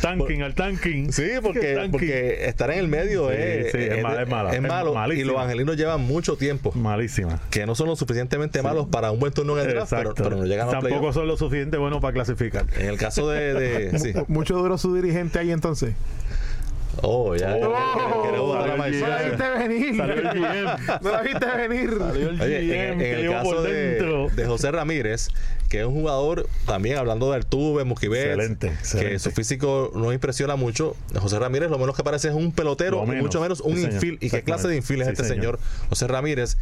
[0.00, 1.12] Tanking, al tanking.
[1.12, 1.90] Sí, porque, Tanking.
[1.92, 4.48] porque estar en el medio Sí, es, sí, es malo, es malo.
[4.50, 7.40] es Es malo, y los angelinos llevan mucho tiempo Malísima.
[7.50, 10.44] que no son lo suficientemente malos para un buen turno en el draft, pero, no
[10.46, 12.66] llegan a Tampoco son lo suficiente buenos para clasificar.
[12.78, 14.12] En el caso de, de- sí.
[14.28, 15.94] Mucho duro su dirigente ahí entonces.
[17.02, 17.56] Oh, ya.
[17.56, 19.10] Oh, queremos botar la salió el No maldición.
[19.10, 19.96] la viste venir.
[19.96, 21.00] Salió el GM.
[21.02, 21.94] No la viste venir.
[21.98, 25.28] Salió el Oye, en, el caso de, de José Ramírez,
[25.68, 29.12] que es un jugador, también hablando de Altuve, Muquibet, Excelente, excelente.
[29.12, 30.96] que su físico no impresiona mucho.
[31.20, 33.22] José Ramírez lo menos que parece es un pelotero, Lo menos.
[33.24, 34.22] mucho menos un Sí, infield.
[34.22, 35.58] ¿Y qué clase de infield es Sí, este señor.
[35.58, 35.88] señor?
[35.88, 36.56] José Ramírez,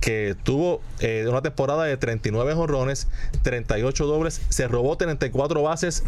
[0.00, 3.08] que tuvo eh, una temporada de 39 jonrones,
[3.42, 6.02] 38 dobles, se robó 34 bases,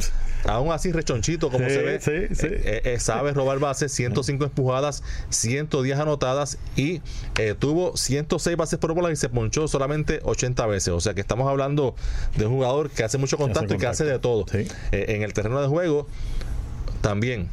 [0.44, 2.00] aún así rechonchito como Sí, se ve.
[2.00, 2.46] sí, sí.
[2.48, 7.00] Eh, eh, sabe robar bases, 105 empujadas, 110 anotadas y
[7.58, 10.88] tuvo 106 bases por bola y se ponchó solamente 80 veces.
[10.88, 11.94] O sea que estamos hablando
[12.36, 14.46] de un jugador que hace mucho contacto, y que hace de todo.
[14.92, 16.06] En el terreno de juego
[17.00, 17.48] también.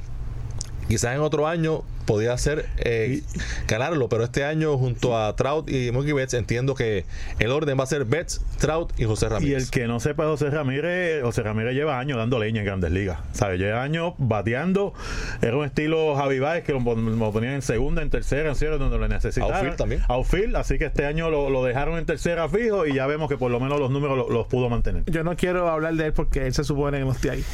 [0.88, 3.22] Quizás en otro año podía ser eh,
[3.68, 7.06] ganarlo, pero este año junto a Trout y Mookie Betts entiendo que
[7.40, 9.64] el orden va a ser Betts, Trout y José Y Ramírez.
[9.66, 13.20] el que no sepa José Ramírez, José Ramírez lleva años dando leña en grandes ligas.
[13.34, 13.58] ¿Sabe?
[13.58, 14.94] Lleva años bateando.
[15.42, 18.56] Era un estilo Javi Baez que lo, pon- lo ponían en segunda, en tercera, en
[18.56, 19.54] cierre, donde lo necesitaban.
[19.56, 20.02] Outfield también.
[20.08, 23.38] Outfield, así que este año lo, lo dejaron en tercera fijo y ya vemos que
[23.38, 25.04] por lo menos los números lo- los pudo mantener.
[25.08, 27.44] Yo no quiero hablar de él porque él se supone que no esté ahí.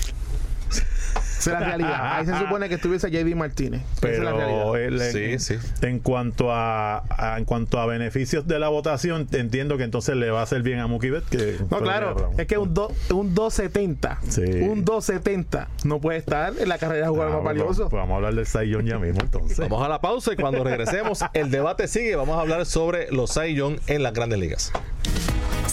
[1.41, 2.17] Esa es la realidad.
[2.17, 3.81] Ahí se supone que estuviese JD Martínez.
[3.97, 4.75] Esa es la Pero realidad.
[4.77, 5.01] él,
[5.31, 5.67] en, Sí, sí.
[5.85, 10.29] en cuanto a, a- en cuanto a beneficios de la votación, entiendo que entonces le
[10.31, 11.11] va a hacer bien a Mookie.
[11.29, 14.41] Que No, claro, es que un, do- un 270, Sí.
[14.43, 17.89] un 270 no puede estar en la carrera de jugador Ah, más valioso.
[17.89, 19.57] pues vamos a hablar del Young ya mismo entonces.
[19.57, 22.15] Vamos a la pausa y cuando regresemos el debate sigue.
[22.15, 24.71] Vamos a hablar sobre los Young en las grandes ligas.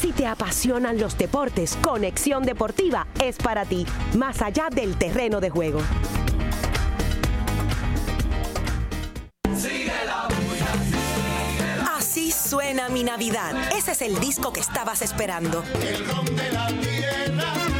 [0.00, 3.84] Si te apasionan los deportes, Conexión Deportiva es para ti,
[4.16, 5.80] más allá del terreno de juego.
[11.96, 13.72] Así suena mi Navidad.
[13.76, 15.64] Ese es el disco que estabas esperando.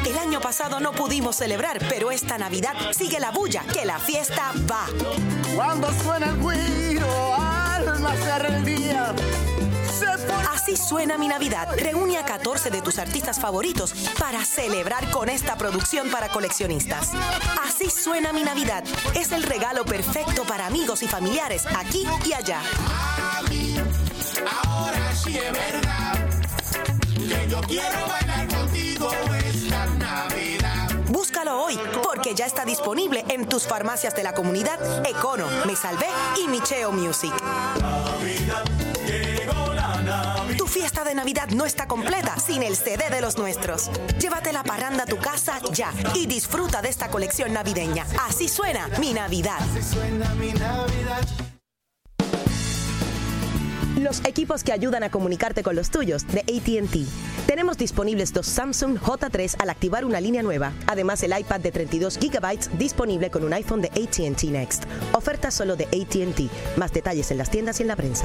[0.05, 4.53] El año pasado no pudimos celebrar, pero esta Navidad sigue la bulla, que la fiesta
[4.69, 4.87] va.
[5.55, 9.58] Cuando suena el güiro al nacer el día, se pone
[10.51, 11.69] Así suena mi Navidad.
[11.77, 17.11] Reúne a 14 de tus artistas favoritos para celebrar con esta producción para coleccionistas.
[17.63, 18.85] Así suena mi Navidad.
[19.15, 22.61] Es el regalo perfecto para amigos y familiares aquí y allá.
[24.67, 25.99] ahora sí es verdad.
[31.09, 36.07] Búscalo hoy porque ya está disponible en tus farmacias de la comunidad Econo, Me Salvé
[36.43, 37.33] y Micheo Music.
[40.69, 43.91] Fiesta de Navidad no está completa sin el CD de los nuestros.
[44.21, 48.07] Llévate la parranda a tu casa ya y disfruta de esta colección navideña.
[48.29, 49.59] Así suena mi Navidad.
[49.81, 51.27] Suena mi Navidad.
[53.99, 57.47] Los equipos que ayudan a comunicarte con los tuyos de ATT.
[57.47, 60.73] Tenemos disponibles dos Samsung J3 al activar una línea nueva.
[60.87, 64.85] Además, el iPad de 32 GB disponible con un iPhone de ATT Next.
[65.13, 66.77] Oferta solo de ATT.
[66.79, 68.25] Más detalles en las tiendas y en la prensa.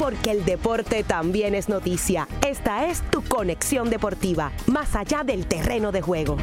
[0.00, 2.26] Porque el deporte también es noticia.
[2.40, 6.38] Esta es tu conexión deportiva, más allá del terreno de juego.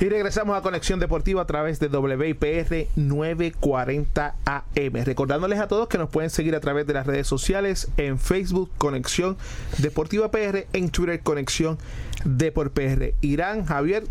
[0.00, 5.04] Y regresamos a Conexión Deportiva a través de WIPR 940 AM.
[5.04, 8.70] Recordándoles a todos que nos pueden seguir a través de las redes sociales en Facebook
[8.76, 9.38] Conexión
[9.78, 11.78] Deportiva PR, en Twitter Conexión
[12.26, 13.14] Deport PR.
[13.22, 14.04] Irán, Javier,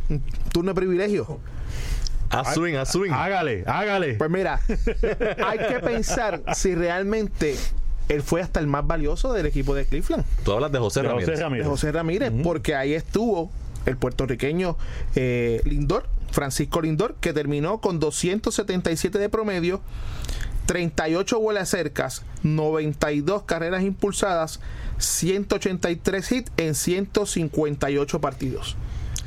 [0.52, 1.40] turno de privilegio.
[2.32, 3.12] A swing, a swing.
[3.12, 4.16] Hágale, hágale.
[4.16, 4.62] Pues mira,
[5.46, 7.56] hay que pensar si realmente
[8.10, 10.26] él fue hasta el más valioso del equipo de Cleveland.
[10.44, 11.38] Tú hablas de José De José Ramírez.
[11.38, 11.68] de Ramírez.
[11.68, 13.52] José Ramírez, porque ahí estuvo
[13.86, 14.78] el puertorriqueño
[15.16, 19.82] eh, Lindor, Francisco Lindor, que terminó con 277 de promedio,
[20.66, 24.60] 38 vuelas cercas, 92 carreras impulsadas,
[24.98, 28.76] 183 hits en 158 partidos.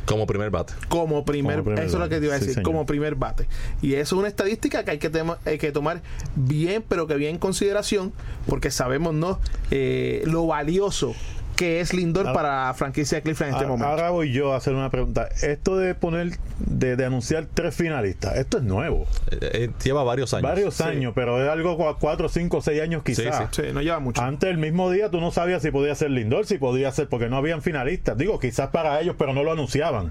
[0.04, 0.72] Como primer bate.
[0.88, 2.84] Como primer, Como primer eso es lo que te iba a bate, sí, decir, como
[2.86, 3.46] primer bate.
[3.82, 6.02] Y eso es una estadística que hay que, tema- hay que tomar
[6.34, 8.12] bien, pero que bien en consideración,
[8.46, 9.38] porque sabemos no
[9.70, 11.14] Eh, lo valioso
[11.62, 13.87] que es Lindor para la franquicia de Cleveland en este momento.
[13.88, 15.29] Ahora voy yo a hacer una pregunta.
[15.42, 19.07] Esto de poner, de, de anunciar tres finalistas, esto es nuevo.
[19.31, 20.42] Eh, eh, lleva varios años.
[20.42, 20.83] Varios Sí.
[20.83, 23.46] años, pero es algo cua- cuatro, cinco, seis años quizás.
[23.53, 24.20] Sí, no lleva mucho.
[24.22, 27.29] Antes el mismo día tú no sabías si podía ser Lindor, si podía ser, porque
[27.29, 28.18] no habían finalistas.
[28.18, 30.11] Digo, quizás para ellos, pero no lo anunciaban.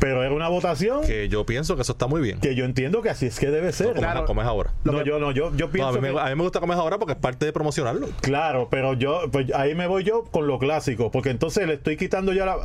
[0.00, 2.40] Pero era una votación que, Que yo pienso que eso está muy bien.
[2.40, 3.94] yo entiendo que así es que debe ser.
[3.94, 4.72] como, es- como es ahora.
[4.84, 6.60] No, yo no, yo, yo No, pienso a, mí me, que- a mí me gusta
[6.60, 8.08] como es ahora porque es parte de promocionarlo.
[8.20, 11.96] Claro, pero yo, pues ahí me voy yo con lo clásico, porque entonces le estoy
[11.96, 12.56] quitando ya la.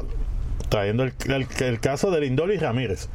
[0.70, 3.10] trayendo el, el- el caso de Lindor y Ramírez.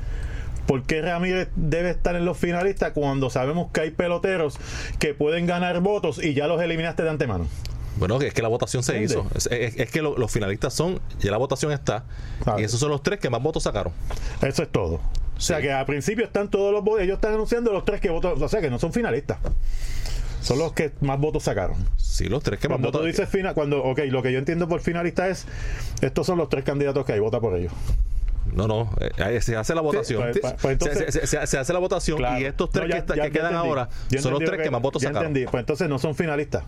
[0.66, 4.58] ¿Por qué Ramírez debe estar en los finalistas cuando sabemos que hay peloteros
[4.98, 7.46] que pueden ganar votos y ya los eliminaste de antemano?
[7.98, 9.18] Bueno, es que la votación se ¿Entiendes?
[9.34, 9.36] hizo.
[9.36, 12.04] Es, es- es que lo- los finalistas son, ya la votación está,
[12.42, 12.60] Claro.
[12.60, 13.92] y esos son los tres que más votos sacaron.
[14.42, 15.00] Eso es todo.
[15.36, 15.62] O sea Sí.
[15.64, 18.48] que al principio están todos los votos, ellos están anunciando los tres que votan, o
[18.48, 19.38] sea que no son finalistas.
[20.42, 21.76] Son los que más votos sacaron.
[21.96, 23.06] Sí, los tres que más Cuando tú votos.
[23.08, 25.46] dices final, cuando, ok, lo que yo entiendo por finalista es,
[26.00, 27.72] estos son los tres candidatos que hay, vota por ellos.
[28.54, 30.22] No, no, eh, se hace la votación.
[30.22, 32.40] Pues- pues- pues Se- entonces- se, se- se hace la votación Claro.
[32.40, 33.88] y estos tres No, ya- que, está- ya- que ya quedan ahora
[34.20, 35.26] son los tres que, más votos sacaron.
[35.28, 35.50] entendí.
[35.50, 36.62] Pues entonces no son finalistas.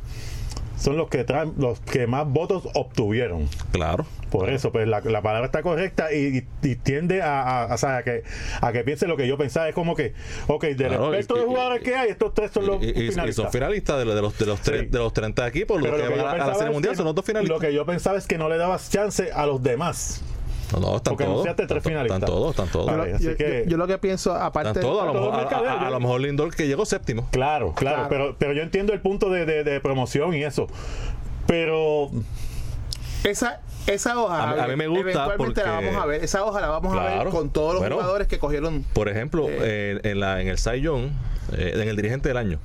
[0.80, 3.48] Son los que traen, los que más votos obtuvieron.
[3.70, 4.06] Claro.
[4.30, 8.22] Por eso, pues la, la palabra está correcta y, y- tiende a, a, que,
[8.60, 9.68] a que piense lo que yo pensaba.
[9.68, 10.14] Es como que,
[10.46, 12.88] ok, del Claro, resto y- de jugadores que hay, estos tres son los Y, y-
[12.88, 13.34] y finalistas.
[13.34, 14.86] son finalistas de, los- de los, de, los tres, Sí.
[14.86, 16.92] de los 30 equipos, los Pero que lo que van a, la Serie es Mundial
[16.92, 17.54] que son los dos finalistas.
[17.56, 20.22] Lo que yo pensaba es que no le dabas chance a los demás.
[20.72, 21.34] No, no, están Porque todos.
[21.36, 22.18] anunciaste tres Están, finalistas.
[22.18, 22.86] están todos, están todos.
[22.86, 23.12] Vale.
[23.14, 25.02] así yo, que- yo- yo lo que pienso, aparte Están todos.
[25.02, 27.28] A lo, mejor, a- mercadeo, a- a yo- lo mejor Lindor que llegó séptimo.
[27.30, 28.08] Claro, claro, Claro.
[28.08, 30.68] Pero, pero yo entiendo el punto de, de- de promoción y eso.
[31.46, 32.10] Pero
[33.24, 36.24] esa, esa hoja, A mí- a mí me gusta eventualmente la porque- vamos a ver.
[36.24, 37.96] Esa hoja la vamos a ver con todos los Bueno.
[37.96, 38.84] jugadores que cogieron.
[38.92, 41.10] Por ejemplo, eh, en, la, en el Cy Young,
[41.56, 42.58] eh, en el dirigente del año,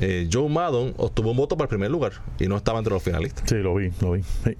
[0.00, 3.02] eh, Joe Maddon obtuvo un voto para el primer lugar y no estaba entre los
[3.02, 3.44] finalistas.
[3.48, 4.22] sí, lo vi, lo vi.
[4.44, 4.56] Sí.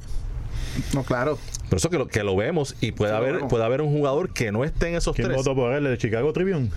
[0.94, 1.36] No, claro.
[1.70, 3.48] Por eso que lo, que lo vemos y puede Sí, haber vemos.
[3.50, 5.38] puede haber un jugador que no esté en esos ¿Quién tres.
[5.38, 5.86] votó por él?
[5.86, 6.68] ¿El Chicago Tribune?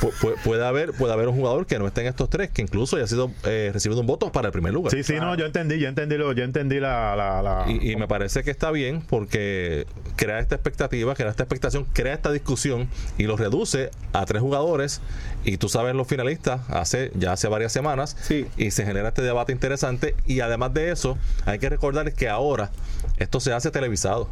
[0.00, 2.62] Pu- pu- puede haber puede haber un jugador que no esté en estos tres que
[2.62, 4.92] incluso haya sido eh, recibido un voto para el primer lugar.
[4.92, 7.16] Sí, sí, no, yo entendí, yo entendí, lo, yo entendí la...
[7.16, 9.86] la, la- Y, y me parece que está bien porque
[10.16, 12.88] crea esta expectativa, crea esta expectación, crea esta discusión
[13.18, 15.00] y lo reduce a tres jugadores
[15.44, 18.46] y tú sabes los finalistas hace ya hace varias semanas Sí.
[18.56, 22.70] y se genera este debate interesante y además de eso hay que recordar que ahora
[23.18, 24.28] esto se hace televisado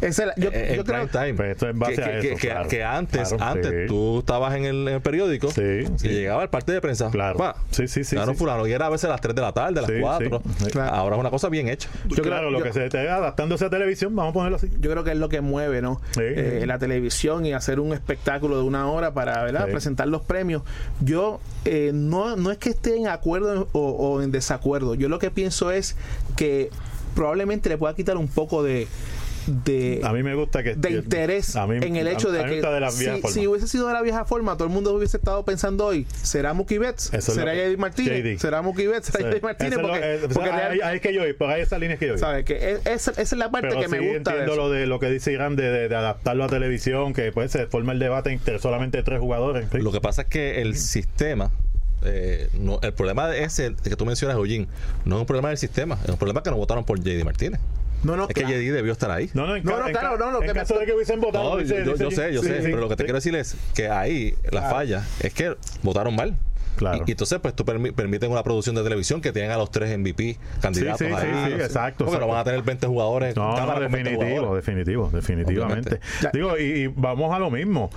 [0.00, 1.34] es la- yo, eh, yo en creo, time.
[1.34, 2.68] Pues esto es en base que, a que- eso, que- claro.
[2.68, 3.86] que antes, Claro, antes sí.
[3.88, 6.08] tú estabas en el, en el periódico Sí, y sí.
[6.08, 7.10] llegaba el parte de prensa.
[7.10, 7.36] Claro.
[7.38, 8.34] pa, Sí, sí, sí, sí.
[8.34, 10.42] fulano y era a veces a las 3 de la tarde, a las Sí, 4.
[10.58, 10.70] sí.
[10.70, 10.94] Claro.
[10.94, 11.88] Ahora es una cosa bien hecha.
[12.08, 14.68] yo claro, creo- lo yo- que se esté adaptándose a televisión, vamos a ponerlo así.
[14.80, 16.00] yo creo que es lo que mueve, ¿no?
[16.12, 16.20] Sí.
[16.22, 19.66] Eh, la televisión y hacer un espectáculo de una hora para ¿verdad?
[19.66, 19.72] Sí.
[19.72, 20.62] presentar los premios.
[21.00, 24.94] Yo eh, no, no es que esté en acuerdo o, o en desacuerdo.
[24.94, 25.96] Yo lo que pienso es
[26.36, 26.70] que
[27.14, 28.86] probablemente le pueda quitar un poco de
[29.50, 30.74] de, A mí me gusta que...
[30.74, 33.30] de interés a mí- en el hecho a- de a que de si, vieja forma.
[33.34, 36.52] si hubiese sido de la vieja forma, todo el mundo hubiese estado pensando hoy, ¿será
[36.54, 37.12] Mookie Betts?
[37.12, 38.22] Eso es ¿Será JD Martínez?
[38.24, 38.38] JD.
[38.40, 39.06] ¿Será Mookie Betts?
[39.08, 39.36] ¿Será Sí.
[39.38, 39.72] JD Martínez?
[39.72, 41.78] Es Porque, eh, o sea, porque ahí, real- ahí es que yo por ahí esa
[41.78, 42.18] línea es que yo.
[42.18, 42.44] ¿sabes?
[42.44, 44.56] Que es- esa, esa es la parte Pero que me gusta de entiendo eso.
[44.62, 47.66] lo de lo que dice Irán de, de- de adaptarlo a televisión, que pues se
[47.66, 49.66] forma el debate entre solamente tres jugadores.
[49.70, 49.78] Sí.
[49.78, 51.50] Lo que pasa es que el sistema,
[52.04, 54.66] eh, no, el problema ese que tú mencionas, Eugene,
[55.04, 57.60] no es un problema del sistema, es un problema que no votaron por JD Martínez.
[58.02, 58.48] No, no, Es claro.
[58.48, 59.30] que JD debió estar ahí.
[59.34, 60.86] No, no, en, No, no, en claro, no, lo en que me caso está- de
[60.86, 61.50] que hubiesen votado.
[61.50, 62.62] No, dice- yo, dice yo sé, yo sí, sé, sí.
[62.64, 63.06] pero lo que te Sí.
[63.06, 66.34] quiero decir es que ahí la falla es que votaron mal.
[66.76, 66.98] Claro.
[67.06, 69.70] Y, y entonces, pues tú permi- permiten una producción de televisión que tienen a los
[69.70, 71.28] tres MVP candidatos Sí, sí, ahí.
[71.50, 73.36] sí, sí, exacto, Porque no van a tener 20 jugadores.
[73.36, 74.64] No, no, con 20 definitivo, jugadores.
[74.66, 75.88] definitivo, definitivamente.
[75.96, 76.30] Obviamente.
[76.38, 77.90] Digo, y, y vamos a lo mismo.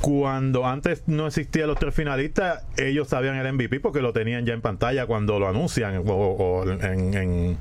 [0.00, 4.54] Cuando antes no existían los tres finalistas, ellos sabían el MVP porque lo tenían ya
[4.54, 7.56] en pantalla cuando lo anuncian o, o en, en,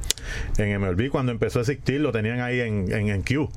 [0.57, 3.49] en MLB cuando empezó a existir lo tenían ahí en, en, en Q.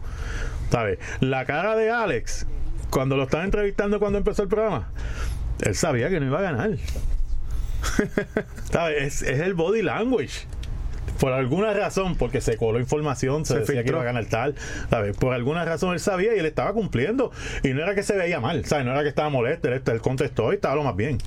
[0.70, 0.98] ¿Sabes?
[1.20, 2.46] La cara de Alex
[2.90, 4.88] cuando lo estaban entrevistando cuando empezó el programa,
[5.60, 6.70] él sabía que no iba a ganar.
[8.70, 9.02] ¿Sabes?
[9.02, 10.46] Es, es el body language.
[11.18, 14.56] Por alguna razón, porque se coló información, se, Se decía que iba a ganar tal,
[14.90, 15.16] ¿sabes?
[15.16, 17.30] Por alguna razón él sabía y él estaba cumpliendo.
[17.62, 18.84] Y no era que se veía mal, ¿sabes?
[18.84, 21.18] No era que estaba molesto, él, él contestó y estaba lo más bien.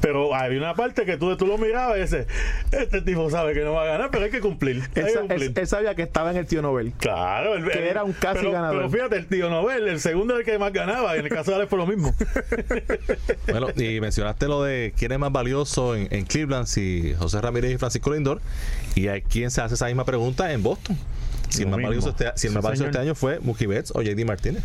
[0.00, 2.26] Pero había una parte que tú, tú lo mirabas y dices,
[2.70, 4.82] este tipo sabe que no va a ganar, pero hay que cumplir.
[4.94, 5.42] Hay Él, que sa- cumplir.
[5.42, 6.92] él- él sabía que estaba en el tío Nobel.
[6.98, 8.76] Claro, el- que el- era un casi pero, ganador.
[8.76, 11.30] Pero fíjate, el tío Nobel, el segundo era el que más ganaba, y en el
[11.32, 12.14] caso de Alex fue lo mismo.
[13.48, 17.72] Bueno, y mencionaste lo de quién es más valioso en, en Cleveland, si José Ramírez
[17.72, 18.40] y Francisco Lindor.
[18.94, 20.96] Y hay quien se hace esa misma pregunta en Boston.
[21.48, 22.90] Si el más valioso este, si el Sí, más valioso señor.
[22.90, 24.62] este año fue Mookie Betts o JD Martínez.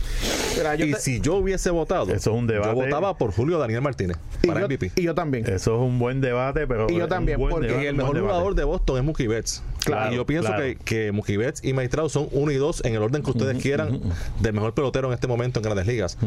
[0.58, 2.70] Mira, yo y te- si yo hubiese votado, Eso es un debate.
[2.70, 4.92] yo votaba por Julio Daniel Martínez y para yo, MVP.
[4.96, 5.46] y yo también.
[5.46, 6.88] Eso es un buen debate, pero.
[6.90, 9.64] Y yo también, porque- debate, el mejor jugador de Boston es Mookie Betts.
[9.86, 10.64] Claro, y yo pienso claro.
[10.64, 13.62] que, que Mookie Betts y Maitrao son uno y dos en el orden que ustedes
[13.62, 14.00] quieran
[14.40, 16.18] del mejor pelotero en este momento en Grandes Ligas.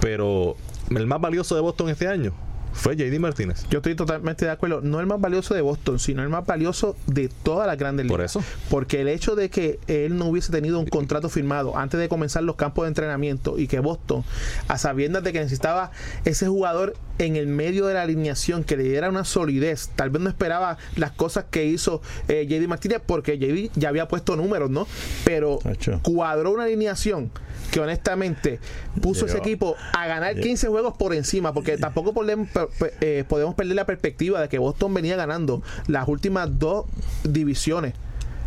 [0.00, 0.56] Pero
[0.90, 2.32] el más valioso de Boston este año
[2.72, 3.66] fue JD Martínez.
[3.70, 4.80] Yo estoy totalmente de acuerdo.
[4.80, 8.16] No el más valioso de Boston, sino el más valioso de todas las grandes ligas.
[8.16, 8.44] Por eso.
[8.70, 12.42] Porque el hecho de que él no hubiese tenido un contrato firmado antes de comenzar
[12.42, 14.24] los campos de entrenamiento y que Boston,
[14.68, 15.90] a sabiendas de que necesitaba
[16.24, 20.22] ese jugador en el medio de la alineación que le diera una solidez, tal vez
[20.22, 24.70] no esperaba las cosas que hizo eh, JD Martínez porque JD ya había puesto números,
[24.70, 24.86] ¿no?
[25.24, 25.58] Pero
[26.02, 27.30] cuadró una alineación
[27.70, 28.58] que honestamente
[29.00, 29.46] puso ese Llegó.
[29.46, 32.59] equipo a ganar 15 juegos por encima, porque tampoco per-
[33.00, 36.86] eh, podemos perder la perspectiva de que Boston venía ganando las últimas dos
[37.24, 37.94] divisiones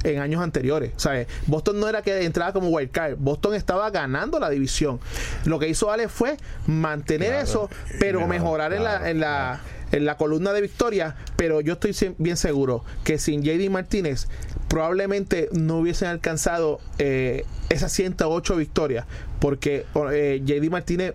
[0.04, 0.92] en años anteriores.
[0.98, 1.28] ¿sabes?
[1.48, 5.00] Boston no era que entraba como wild card, Boston estaba ganando la división.
[5.46, 6.38] Lo que hizo Alex fue
[6.68, 7.44] mantener Claro.
[7.44, 9.62] eso, pero Claro, mejorar en la, en la
[9.94, 14.28] en la columna de victoria, pero yo estoy bien seguro que sin JD Martínez
[14.68, 19.06] probablemente no hubiesen alcanzado eh, esas 108 victorias,
[19.40, 21.14] porque eh, JD Martínez,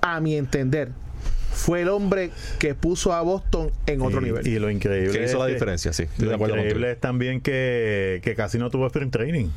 [0.00, 0.92] a mi entender,
[1.52, 4.46] fue el hombre que puso a Boston en otro y, nivel.
[4.46, 5.18] y lo increíble.
[5.18, 6.04] Que hizo la es diferencia, sí.
[6.04, 9.48] Estoy de Lo acuerdo increíble es también que, que casi no tuvo sprint training.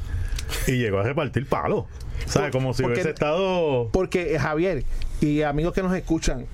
[0.67, 1.85] Y llegó a repartir palos.
[2.27, 2.51] ¿Sabes?
[2.51, 3.89] Como si Porque- hubiese estado.
[3.91, 4.83] Porque eh, Javier
[5.21, 6.45] y amigos que nos escuchan,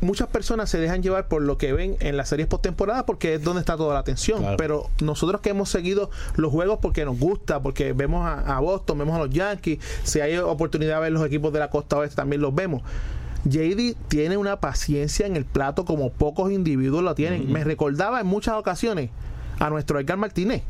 [0.00, 3.42] muchas personas se dejan llevar por lo que ven en las series postemporada porque es
[3.42, 4.40] donde está toda la atención.
[4.40, 4.56] Claro.
[4.58, 8.98] Pero nosotros que hemos seguido los juegos porque nos gusta, porque vemos a, a Boston,
[8.98, 12.16] vemos a los Yankees, si hay oportunidad de ver los equipos de la costa oeste
[12.16, 12.82] también los vemos.
[13.44, 17.50] JD tiene una paciencia en el plato como pocos individuos lo tienen.
[17.52, 19.10] Me recordaba en muchas ocasiones
[19.58, 20.62] a nuestro Edgar Martínez.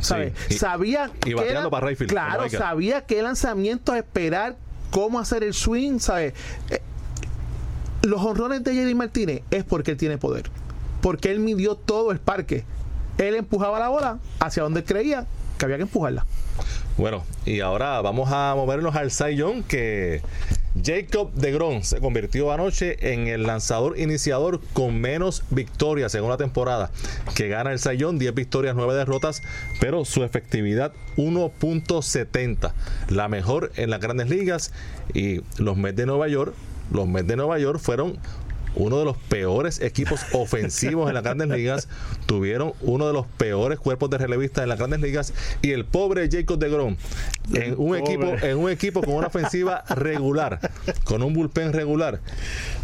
[0.00, 0.34] ¿Sabes?
[0.50, 2.60] y- sabía y bateando lan- para Rayfield, Claro, Edgar.
[2.60, 4.56] sabía qué lanzamientos esperar,
[4.90, 6.34] cómo hacer el swing, ¿sabes?
[6.68, 6.80] Eh,
[8.02, 10.50] los honrones de JD Martínez es porque él tiene poder.
[11.00, 12.64] Porque él midió todo el parque.
[13.18, 15.26] Él empujaba la bola hacia donde creía
[15.58, 16.26] que había que empujarla.
[16.98, 20.20] Bueno, y ahora vamos a movernos al Cy Young, que
[20.84, 26.36] Jacob de Gron se convirtió anoche en el lanzador iniciador con menos victorias en una
[26.36, 26.90] temporada,
[27.34, 29.42] que gana el Young, 10 victorias, 9 derrotas,
[29.80, 32.72] pero su efectividad 1.70,
[33.08, 34.72] la mejor en las grandes ligas,
[35.14, 36.54] y los Mets de Nueva York,
[36.92, 38.18] los Mets de Nueva York fueron
[38.76, 41.88] uno de los peores equipos ofensivos en las grandes ligas,
[42.26, 46.28] tuvieron uno de los peores cuerpos de relevistas en las grandes ligas y el pobre
[46.30, 46.96] Jacob de Grom
[47.52, 48.00] en un Pobre.
[48.00, 50.58] equipo en un equipo con una ofensiva regular,
[51.04, 52.20] con un bullpen regular,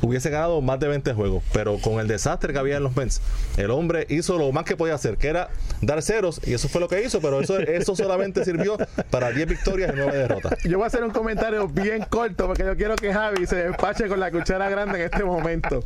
[0.00, 3.20] hubiese ganado más de 20 juegos, pero con el desastre que había en los Mets,
[3.56, 6.80] el hombre hizo lo más que podía hacer, que era dar ceros y eso fue
[6.80, 8.76] lo que hizo, pero eso eso solamente sirvió
[9.10, 10.58] para 10 victorias y 9 derrotas.
[10.64, 14.08] Yo voy a hacer un comentario bien corto porque yo quiero que Javi se despache
[14.08, 15.81] con la cuchara grande en este momento.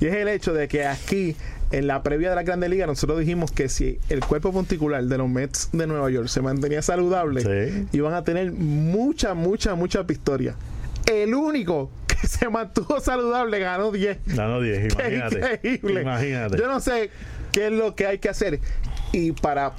[0.00, 1.36] Y es el hecho de que aquí,
[1.70, 5.18] en la previa de la Grande Liga, nosotros dijimos que si el cuerpo punticular de
[5.18, 7.86] los Mets de Nueva York se mantenía saludable, Sí.
[7.92, 10.56] iban a tener muchas, muchas, muchas victorias.
[11.06, 14.18] El único que se mantuvo saludable ganó 10.
[14.26, 15.60] Ganó 10, Qué imagínate.
[15.62, 16.02] increíble.
[16.02, 16.58] Imagínate.
[16.58, 17.10] Yo no sé
[17.52, 18.60] qué es lo que hay que hacer.
[19.12, 19.72] Y para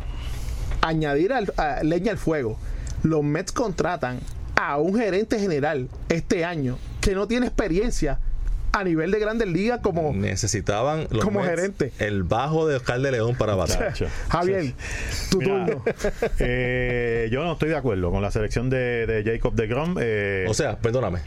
[0.82, 2.58] añadir al- a leña al fuego,
[3.04, 4.20] los Mets contratan
[4.56, 8.20] a un gerente general este año que no tiene experiencia
[8.74, 11.92] a nivel de grandes ligas como Necesitaban los Como Mets gerente.
[12.00, 13.66] el bajo de Oscar de León para.
[13.68, 14.08] Chacho.
[14.30, 14.74] Javier,
[15.30, 15.84] tu Mira, turno.
[16.40, 19.96] eh, yo no estoy de acuerdo con la selección de, de Jacob de Grom.
[20.00, 21.20] eh, O sea, perdóname.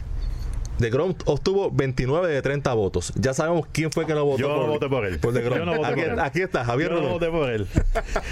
[0.79, 3.13] De Grom obtuvo 29 de 30 votos.
[3.15, 4.39] Ya sabemos quién fue que lo votó.
[4.41, 5.19] Yo no voté por él.
[5.19, 5.59] Por de Grom.
[5.59, 6.19] Yo no voté aquí, por él.
[6.19, 7.65] aquí está, Javier yo no voté por él.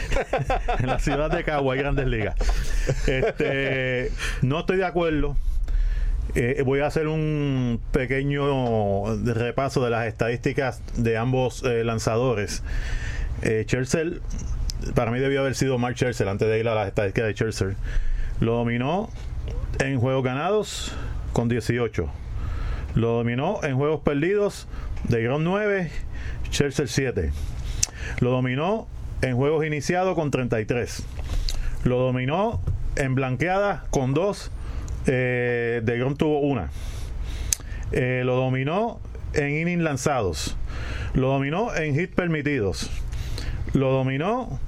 [0.80, 2.36] en la ciudad de Cagua hay grandes ligas.
[3.08, 4.12] Este,
[4.42, 5.38] no estoy de acuerdo.
[6.36, 12.64] Eh, voy a hacer un pequeño repaso de las estadísticas de ambos eh, lanzadores.
[13.44, 13.68] Eh,
[14.96, 17.76] para mí debió haber sido Mark Churchill antes de ir a las estadísticas de Churchill.
[18.40, 19.10] Lo dominó
[19.80, 20.96] en juegos ganados
[21.34, 22.10] con 18.
[22.96, 24.68] Lo dominó en juegos perdidos
[25.04, 25.92] de Grom 9,
[26.50, 27.32] Churchill 7.
[28.22, 28.88] Lo dominó
[29.22, 31.04] en juegos iniciados con 33.
[31.84, 32.60] Lo dominó
[32.96, 34.52] en blanqueadas con 2.
[35.08, 36.70] Eh, de Grom tuvo una.
[37.92, 39.00] Eh, lo dominó
[39.34, 40.58] en innings lanzados.
[41.14, 42.90] Lo dominó en hits permitidos.
[43.74, 44.60] Lo dominó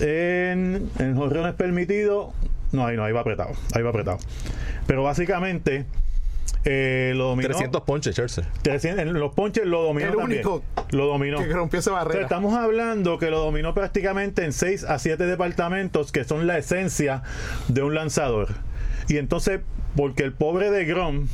[0.00, 2.32] en, en jonrones permitidos.
[2.72, 3.52] No, ahí no, ahí va apretado.
[3.74, 4.18] Ahí va apretado.
[4.86, 5.84] Pero básicamente
[6.64, 7.48] eh, lo dominó.
[7.50, 8.44] 300 ponches, Chelsea.
[8.62, 10.46] 300 en los ponches lo dominó El también.
[10.46, 11.38] único Lo dominó.
[11.38, 12.22] que rompió esa O sea, barrera.
[12.22, 17.22] estamos hablando que lo dominó prácticamente en 6 a 7 departamentos que son la esencia
[17.68, 18.48] de un lanzador.
[19.08, 19.60] Y entonces,
[19.96, 21.28] porque el pobre de Grom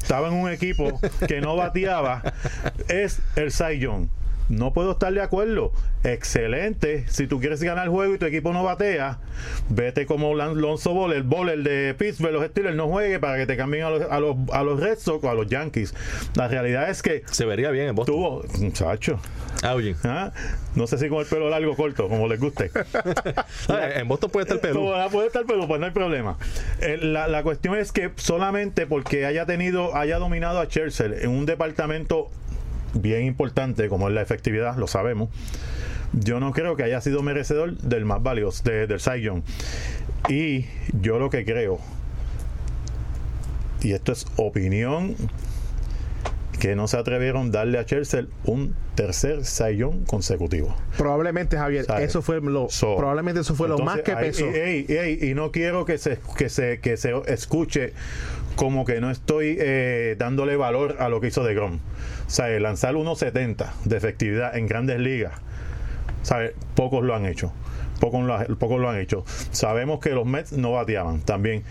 [0.00, 2.22] estaba en un equipo que no bateaba,
[2.88, 3.86] es el Cy.
[4.48, 5.72] No puedo estar de acuerdo.
[6.04, 7.04] Excelente.
[7.08, 9.18] Si tú quieres ganar el juego y tu equipo no batea,
[9.68, 13.56] vete como Lonzo Ball, el bowler de Pittsburgh, los Steelers, no juegue para que te
[13.56, 15.94] cambien a los, a los, a los Red Sox o a los Yankees.
[16.34, 18.14] La realidad es que Se vería bien en Boston.
[18.14, 19.20] tuvo, muchacho,
[19.62, 19.96] Ah, oye.
[20.04, 20.30] ¿ah?
[20.76, 22.70] no sé si con el pelo largo o corto, como les guste.
[23.68, 26.38] Ah, en Boston puede estar ah, puede estar pero pues no hay problema.
[26.80, 31.30] Eh, la, la cuestión es que solamente porque haya tenido, haya dominado a Churchill en
[31.30, 32.30] un departamento
[32.94, 35.28] bien importante como es la efectividad, lo sabemos.
[36.12, 39.42] Yo no creo que haya sido merecedor del más valioso, de- del Young.
[40.28, 40.64] Y
[41.00, 41.78] yo lo que creo,
[43.82, 45.14] y esto es opinión,
[46.60, 49.42] que no se atrevieron a darle a Churchill un tercer
[49.76, 50.74] Young consecutivo.
[50.96, 54.46] Probablemente, Javier, eso fue lo, So, probablemente eso fue lo más que pesó.
[54.46, 57.92] ey, ey, y no quiero que se, que se, que se escuche
[58.56, 61.78] como que no estoy eh, dándole valor a lo que hizo de Grom.
[62.44, 65.32] Eh, lanzar 1.70 de efectividad en grandes ligas,
[66.22, 66.54] ¿sabe?
[66.74, 67.52] pocos lo han hecho.
[68.00, 69.24] Pocos lo, ha- pocos lo han hecho.
[69.50, 71.64] Sabemos que los Mets no bateaban también,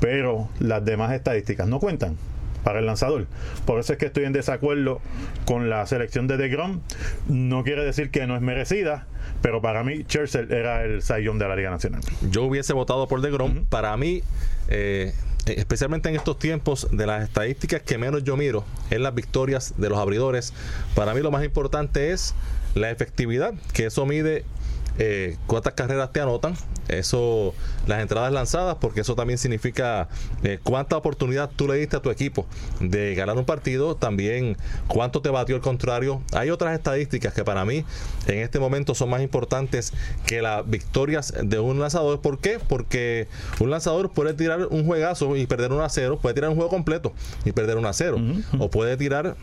[0.00, 2.16] pero las demás estadísticas no cuentan
[2.64, 3.26] para el lanzador.
[3.66, 5.00] Por eso es que estoy en desacuerdo
[5.46, 6.80] con la selección de DeGrom.
[7.28, 9.06] No quiere decir que no es merecida,
[9.42, 12.02] pero para mí Churchill era el sayón de la Liga Nacional.
[12.30, 13.64] Yo hubiese votado por DeGrom.
[13.64, 14.22] Para mí,
[14.68, 15.12] eh,
[15.56, 19.88] especialmente en estos tiempos, de las estadísticas que menos yo miro es las victorias de
[19.88, 20.52] los abridores.
[20.94, 22.34] Para mí lo más importante es
[22.74, 24.44] la efectividad, que eso mide
[24.98, 26.54] eh, cuántas carreras te anotan,
[26.88, 27.54] eso,
[27.86, 30.08] las entradas lanzadas, porque eso también significa
[30.42, 32.46] eh, cuánta oportunidad tú le diste a tu equipo
[32.80, 34.56] de ganar un partido, también
[34.88, 36.22] cuánto te batió el contrario.
[36.32, 37.84] Hay otras estadísticas que para mí
[38.26, 39.92] en este momento son más importantes
[40.26, 42.20] que las victorias de un lanzador.
[42.20, 42.58] ¿Por qué?
[42.58, 43.28] Porque
[43.60, 46.70] un lanzador puede tirar un juegazo y perder 1 a 0, puede tirar un juego
[46.70, 47.12] completo
[47.44, 48.18] y perder 1 a 0,
[48.58, 49.36] o puede tirar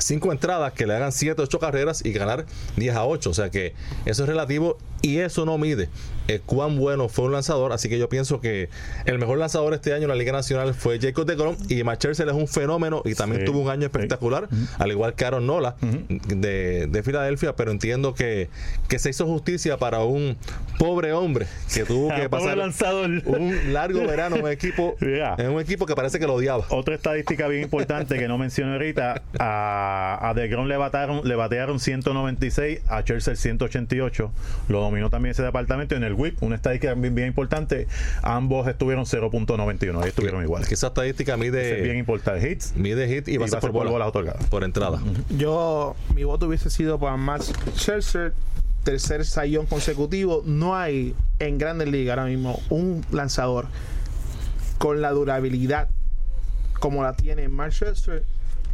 [0.00, 2.46] cinco entradas que le hagan 7, 8 carreras y ganar
[2.76, 3.30] 10 a 8.
[3.30, 3.74] O sea que
[4.04, 5.88] eso es relativo y eso no mide
[6.28, 7.72] eh, cuán bueno fue un lanzador.
[7.72, 8.68] Así que yo pienso que
[9.06, 12.28] el mejor lanzador este año en la Liga Nacional fue Jacob de Grom y Churchill
[12.28, 13.46] es un fenómeno y también Sí.
[13.46, 14.48] tuvo un año espectacular,
[14.78, 17.56] al igual que Aaron Nola de, de Filadelfia.
[17.56, 18.48] Pero entiendo que,
[18.88, 20.36] que se hizo justicia para un
[20.78, 23.08] pobre hombre que tuvo que pasar lanzador.
[23.26, 25.34] un largo verano en un equipo, Yeah.
[25.38, 26.64] en un equipo que parece que lo odiaba.
[26.68, 31.80] Otra estadística bien importante que no mencioné ahorita, a, a DeGrom le batearon, le batearon
[31.80, 34.30] 196, a Churchill 188.
[34.68, 35.94] Lo dominó también ese departamento.
[35.96, 37.86] En el WIP, una estadística bien, bien importante,
[38.22, 40.68] ambos estuvieron 0.91, ahí estuvieron iguales.
[40.68, 42.50] Que esa estadística mide, Ese es bien importante.
[42.50, 44.44] Hits mide hit y, y por bola, bolas otorgadas.
[44.46, 45.00] por entrada.
[45.30, 48.34] Yo, mi voto hubiese sido para Max Scherzer,
[48.84, 50.42] tercer sayón consecutivo.
[50.44, 53.66] No hay en Grandes Ligas ahora mismo un lanzador
[54.78, 55.88] con la durabilidad
[56.80, 58.24] como la tiene Max Scherzer.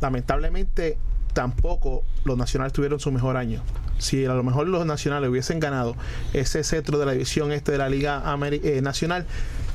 [0.00, 0.98] Lamentablemente,
[1.32, 3.62] tampoco los nacionales tuvieron su mejor año.
[3.98, 5.96] Si a lo mejor los nacionales hubiesen ganado
[6.32, 9.26] ese cetro de la división este de la Liga Ameri- eh, Nacional,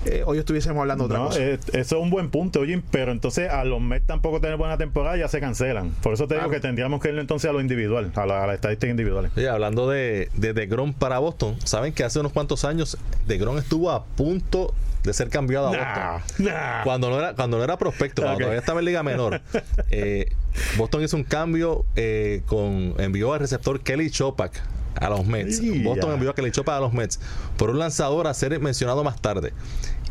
[0.06, 1.42] eh, hoy estuviésemos hablando de otra No, cosa.
[1.42, 4.78] eh, eso es un buen punto, oye, pero entonces a los Mets tampoco tener buena
[4.78, 5.90] temporada ya se cancelan.
[6.02, 8.48] Por eso te digo que tendríamos que ir entonces a lo individual, a la, a
[8.48, 9.30] la estadística individual.
[9.36, 12.98] Oye, hablando de, de DeGrom para Boston, saben que hace unos cuantos años
[13.28, 14.74] DeGrom estuvo a punto
[15.04, 16.46] de ser cambiado a Boston.
[16.46, 16.84] Nah, nah.
[16.84, 18.42] Cuando no era, cuando no era prospecto, cuando Ok.
[18.42, 19.42] todavía estaba en Liga Menor,
[19.92, 20.32] eh,
[20.78, 24.62] Boston hizo un cambio eh, con envió al receptor Kelly Chopak
[24.96, 25.62] a los Mets.
[25.84, 27.20] Boston envió a Kelly Chopak a los Mets
[27.58, 29.54] por un lanzador a ser mencionado más tarde.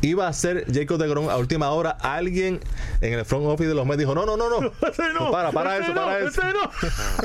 [0.01, 1.91] Iba a ser Jacob de Grom a última hora.
[1.91, 2.61] Alguien
[3.01, 4.61] en el front office de los Mets dijo: No, no, no, no.
[5.19, 6.41] No, para, para eso, para eso.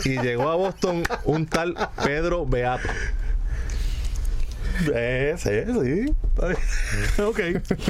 [0.06, 2.90] Y llegó a Boston un tal Pedro Beato.
[4.94, 6.14] Eh, sí, sí.
[7.22, 7.40] ok.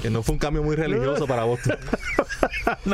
[0.01, 1.77] Que no fue un cambio muy religioso para Boston.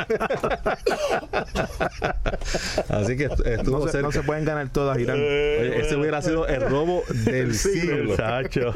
[2.90, 4.08] Así que estu- estuvo No se, cerca.
[4.08, 5.18] no se pueden ganar todas, Irán.
[5.18, 8.06] Oye, ese hubiera sido el robo del siglo.
[8.12, 8.74] Muchacho.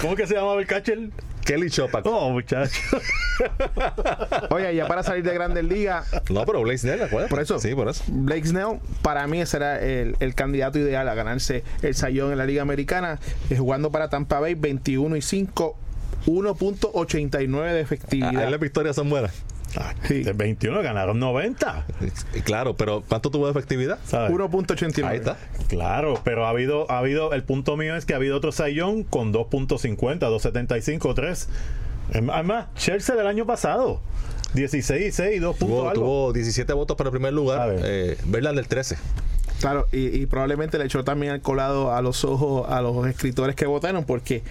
[0.00, 1.10] ¿Cómo que se llamaba el catcher?
[1.50, 2.06] Kelly Chopak.
[2.06, 2.70] Oh, muchacho.
[4.50, 7.08] Oye, ya para salir de Grandes Ligas, No, pero Blaze Snell.
[7.28, 7.58] Por eso.
[7.58, 8.04] Sí, por eso.
[8.06, 12.38] Blake Snell, para mí ese era el, el candidato ideal a ganarse el sayón en
[12.38, 13.18] la Liga Americana,
[13.50, 15.76] eh, jugando para Tampa Bay 21 y 5,
[16.26, 18.48] 1.89 de Ahí efectividad.
[18.48, 19.32] las victorias son buenas.
[20.08, 20.22] Sí.
[20.22, 21.86] De 21 ganaron 90.
[22.34, 23.98] Y Claro, pero ¿cuánto tuvo de efectividad?
[24.04, 24.32] ¿sabes?
[24.32, 25.04] 1.89.
[25.06, 25.36] Ahí está.
[25.68, 29.04] Claro, pero ha habido, ha habido, el punto mío es que ha habido otro sayón
[29.04, 31.48] con 2.50, 2.75, 3.
[32.32, 34.00] Además, Chelsea del año pasado,
[34.54, 36.02] 16 y 6, 2 puntos Tuvo, algo.
[36.02, 37.76] tuvo 17 votos para el primer lugar.
[37.78, 38.96] Eh, Verlander 13.
[39.60, 43.54] Claro, y, y probablemente le echó también el colado a los ojos a los escritores
[43.54, 44.42] que votaron, porque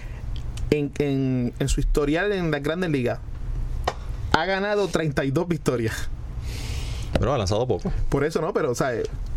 [0.70, 3.18] en, en, en su historial en las grandes ligas
[4.32, 6.08] ha ganado 32 victorias.
[7.18, 7.92] Pero ha lanzado poco.
[8.08, 8.92] Por eso no, pero o sea,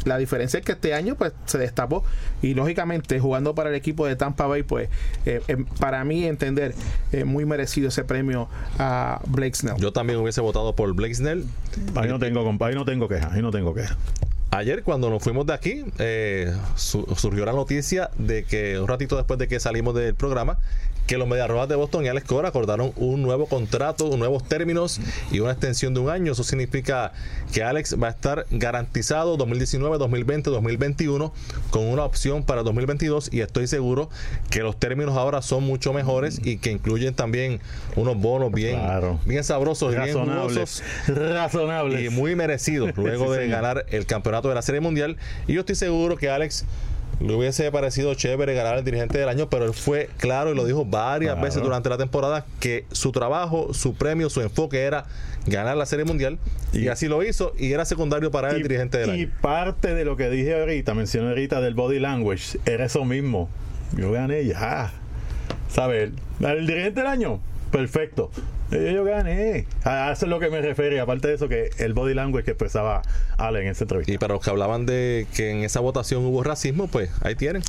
[0.05, 2.03] la diferencia es que este año pues se destapó
[2.41, 4.89] y lógicamente jugando para el equipo de Tampa Bay pues
[5.25, 6.75] eh, eh, para mí entender
[7.11, 9.77] eh, muy merecido ese premio a Blake Snell.
[9.77, 11.45] Yo también hubiese votado por Blake Snell.
[11.95, 13.97] Ahí no tengo, compa, ahí no tengo queja, ahí no tengo queja.
[14.51, 19.17] Ayer cuando nos fuimos de aquí eh, su- surgió la noticia de que un ratito
[19.17, 20.59] después de que salimos del programa
[21.07, 24.99] que los Mediarrojas de Boston y Alex Cora acordaron un nuevo contrato, nuevos términos
[25.31, 26.31] y una extensión de un año.
[26.31, 27.11] Eso significa
[27.51, 31.33] que Alex va a estar garantizado 2019, 2020, 2021
[31.71, 34.09] con una opción para 2022 y estoy seguro
[34.49, 37.59] que los términos ahora son mucho mejores y que incluyen también
[37.95, 39.19] unos bonos bien, Claro.
[39.25, 40.53] bien sabrosos, bien Razonables.
[40.53, 42.01] jugosos Razonables.
[42.05, 43.61] y muy merecido luego Sí, de señor.
[43.61, 45.17] ganar el campeonato de la Serie Mundial.
[45.47, 46.65] Y yo estoy seguro que Alex
[47.19, 50.65] le hubiese parecido chévere ganar el dirigente del año, pero él fue claro y lo
[50.65, 51.45] dijo varias Claro.
[51.45, 55.05] veces durante la temporada que su trabajo, su premio, su enfoque era
[55.45, 56.37] ganar la Serie Mundial
[56.73, 59.31] y, Y- así lo hizo y era secundario para él el dirigente del y año.
[59.41, 63.49] parte de lo que dije ahorita, mencioné ahorita del body language, era eso mismo.
[63.95, 64.91] Yo gané ya.
[65.69, 66.11] ¿Sabes?
[66.39, 67.39] El dirigente del año,
[67.71, 68.31] perfecto.
[68.73, 69.65] Yo gané.
[69.83, 70.99] A eso es lo que me refiere.
[70.99, 73.01] Aparte de eso, que el body language que expresaba
[73.37, 74.11] Ale en esa entrevista.
[74.11, 77.61] Y para los que hablaban de que en esa votación hubo racismo, pues ahí tienen.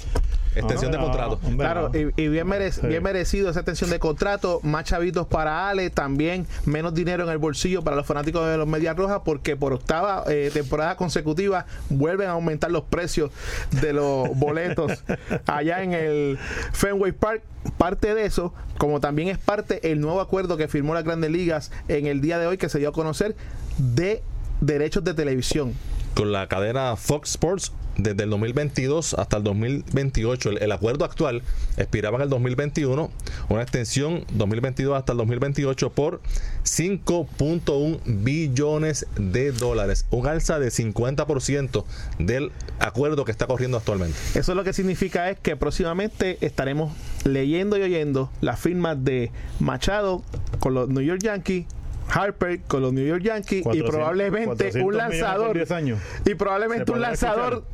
[0.57, 1.41] Extensión No, de contrato.
[1.57, 2.87] Claro, y, y bien, mere- Sí.
[2.87, 7.39] bien merecido esa extensión de contrato, más chavitos para Ale, también menos dinero en el
[7.39, 12.29] bolsillo para los fanáticos de los Medias Rojas, porque por octava eh, temporada consecutiva vuelven
[12.29, 13.33] a aumentar los precios
[13.73, 15.03] de los boletos
[15.47, 16.39] allá en el
[16.73, 17.43] Fenway Park.
[17.79, 22.07] Parte de eso, como también es parte el nuevo acuerdo que firmó Grandes Ligas en
[22.07, 23.35] el día de hoy, que se dio a conocer
[23.79, 24.23] de
[24.61, 25.75] derechos de televisión.
[26.15, 30.51] con la cadena Fox Sports desde el 2022 hasta el 2028.
[30.51, 31.43] El, acuerdo actual
[31.77, 33.11] expiraba en el 2021,
[33.49, 36.21] una extensión 2022 hasta el 2028 por
[36.65, 41.85] 5.1 billones de dólares, un alza de 50%
[42.19, 44.17] del acuerdo que está corriendo actualmente.
[44.35, 46.93] Eso lo que significa es que próximamente estaremos
[47.25, 49.31] leyendo y oyendo las firmas de
[49.61, 50.23] Machado
[50.59, 51.67] con los New York Yankees,
[52.11, 55.99] Harper con los New York Yankees y 400 probablemente 400 un lanzador 10 años.
[56.25, 57.65] y probablemente un lanzador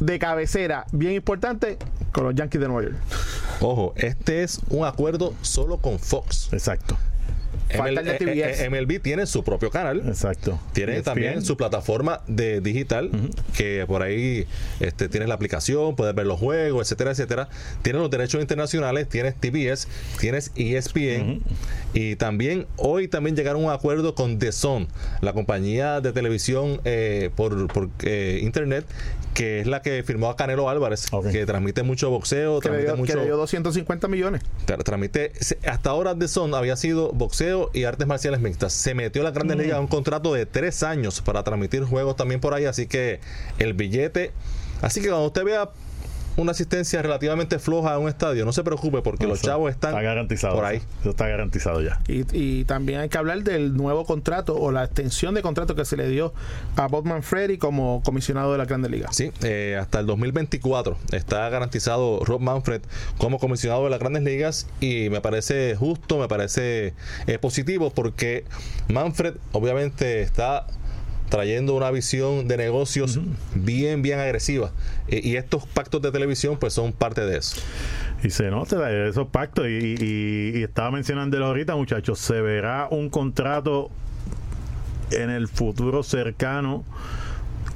[0.00, 1.78] de cabecera bien importante
[2.12, 2.96] con los Yankees de Nueva York.
[3.60, 6.52] Ojo, este es un acuerdo solo con Fox.
[6.52, 6.96] Exacto.
[7.76, 8.60] Falta el de ML- TBS.
[8.60, 10.02] eh, eh, MLB tiene su propio canal.
[10.06, 10.58] Exacto.
[10.72, 11.04] Tiene ESPN.
[11.04, 13.10] también su plataforma de digital,
[13.56, 14.46] que por ahí
[14.80, 17.48] este, tienes la aplicación, puedes ver los juegos, etcétera, etcétera.
[17.82, 19.88] Tienes los derechos internacionales, tienes TBS,
[20.20, 21.42] tienes ESPN.
[21.94, 24.88] Y también, hoy también llegaron a un acuerdo con The Zone,
[25.20, 28.84] la compañía de televisión eh, por, por, eh, internet,
[29.36, 32.86] que es la que firmó a Canelo Álvarez, que transmite mucho boxeo, Que le, transmite
[32.86, 33.16] dio, que mucho...
[33.18, 34.42] le dio 250 millones.
[34.66, 35.32] Tra- Transmite,
[35.68, 38.72] hasta ahora The Zone había sido boxeo y artes marciales mixtas.
[38.72, 42.40] Se metió en la Grandes Ligas un contrato de tres años para transmitir juegos también
[42.40, 43.20] por ahí, así que
[43.58, 44.32] el billete.
[44.80, 45.68] Así que cuando usted vea
[46.36, 50.02] una asistencia relativamente floja a un estadio, no se preocupe porque los chavos están está
[50.02, 50.54] garantizado.
[50.54, 50.80] por ahí.
[51.00, 52.00] Eso, está garantizado ya.
[52.08, 55.84] Y, y también hay que hablar del nuevo contrato o la extensión de contrato que
[55.84, 56.32] se le dio
[56.76, 59.16] a Bob Manfredi como comisionado de la Grandes Ligas.
[59.16, 62.82] Sí, eh, hasta el 2024 está garantizado Rob Manfred
[63.18, 66.94] como comisionado de las grandes ligas y me parece justo, me parece
[67.26, 68.44] eh, positivo porque
[68.88, 70.66] Manfred obviamente está
[71.28, 73.18] trayendo una visión de negocios
[73.54, 74.70] bien, bien agresiva
[75.08, 77.56] Eh, y estos pactos de televisión pues son parte de eso.
[78.22, 79.66] Y se nota esos pactos.
[79.66, 82.18] Y, y- y estaba mencionándolo ahorita, muchachos.
[82.18, 83.90] Se verá un contrato
[85.10, 86.84] en el futuro cercano.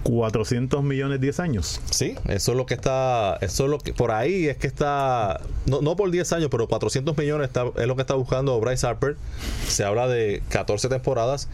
[0.03, 1.79] 400 millones 10 años.
[1.91, 5.41] Sí, eso es lo que está, eso es lo que por ahí es que está,
[5.67, 8.87] no, no por 10 años, pero 400 millones está- es lo que está buscando Bryce
[8.87, 9.17] Harper.
[9.69, 11.49] Se habla de 14 temporadas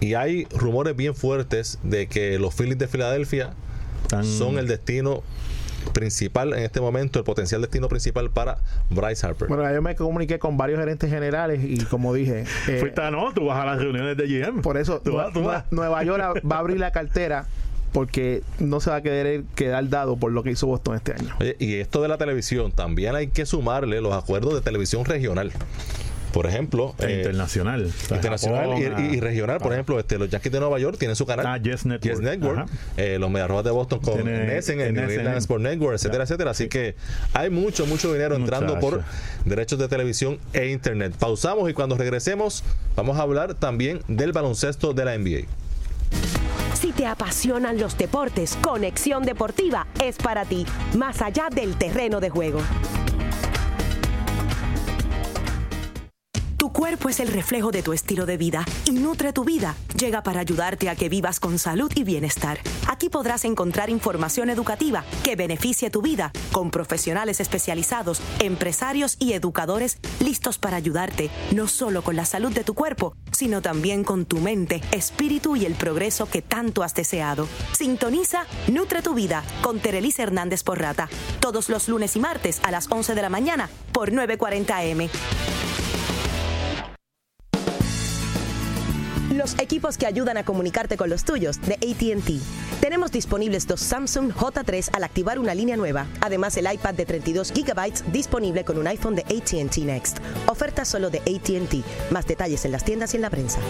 [0.00, 3.50] y hay rumores bien fuertes de que los Phillies de Filadelfia
[4.08, 5.22] Tan- son el destino
[5.94, 8.58] principal en este momento, el potencial destino principal para
[8.90, 9.48] Bryce Harper.
[9.48, 13.32] Bueno, yo me comuniqué con varios gerentes generales y como dije, eh, Fuiste a no,
[13.32, 14.60] tú vas a las reuniones de GM.
[14.62, 15.64] por eso Tú vas, tú Nue- vas.
[15.70, 17.46] Nueva York va a abrir la cartera
[17.92, 21.34] porque no se va a querer quedar dado por lo que hizo Boston este año.
[21.40, 25.50] Oye, y esto de la televisión, también hay que sumarle los acuerdos de televisión regional.
[26.32, 27.86] Por ejemplo, E eh, internacional.
[27.86, 29.58] O sea, internacional y- Japón, y, y regional.
[29.58, 31.46] Por ah, ejemplo, este, los Yankees de Nueva York tienen su canal.
[31.46, 32.20] Ah, Yes Network.
[32.20, 32.58] Network.
[32.58, 32.68] Ajá.
[32.96, 35.10] Eh, los Mediarrojas de Boston con Nessen, el New.
[35.10, 36.50] England Sport Network, etcétera, etcétera.
[36.52, 36.94] Así que
[37.32, 39.02] hay mucho, mucho dinero entrando por
[39.44, 41.14] derechos de televisión e internet.
[41.18, 42.62] Pausamos y cuando regresemos
[42.96, 45.46] vamos a hablar también del baloncesto de la NBA.
[46.74, 50.64] Si te apasionan los deportes, Conexión Deportiva es para ti,
[50.96, 52.60] más allá del terreno de juego.
[56.70, 60.22] Tu cuerpo es el reflejo de tu estilo de vida y Nutre tu vida llega
[60.22, 62.60] para ayudarte a que vivas con salud y bienestar.
[62.86, 69.98] Aquí podrás encontrar información educativa que beneficie tu vida con profesionales especializados, empresarios y educadores
[70.20, 74.38] listos para ayudarte no solo con la salud de tu cuerpo, sino también con tu
[74.38, 77.48] mente, espíritu y el progreso que tanto has deseado.
[77.76, 81.08] Sintoniza Nutre tu vida con Terelis Hernández Porrata
[81.40, 85.10] todos los lunes y martes a las 11 de la mañana por 940M.
[89.40, 92.42] Los equipos que ayudan a comunicarte con los tuyos de ATT.
[92.82, 96.06] Tenemos disponibles dos Samsung J3 al activar una línea nueva.
[96.20, 100.18] Además, el iPad de 32 GB disponible con un iPhone de ATT Next.
[100.46, 102.10] Oferta solo de ATT.
[102.12, 103.60] Más detalles en las tiendas y en la prensa.